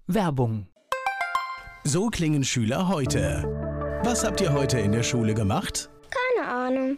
[0.07, 0.67] Werbung.
[1.83, 3.43] So klingen Schüler heute.
[4.03, 5.89] Was habt ihr heute in der Schule gemacht?
[6.09, 6.97] Keine Ahnung.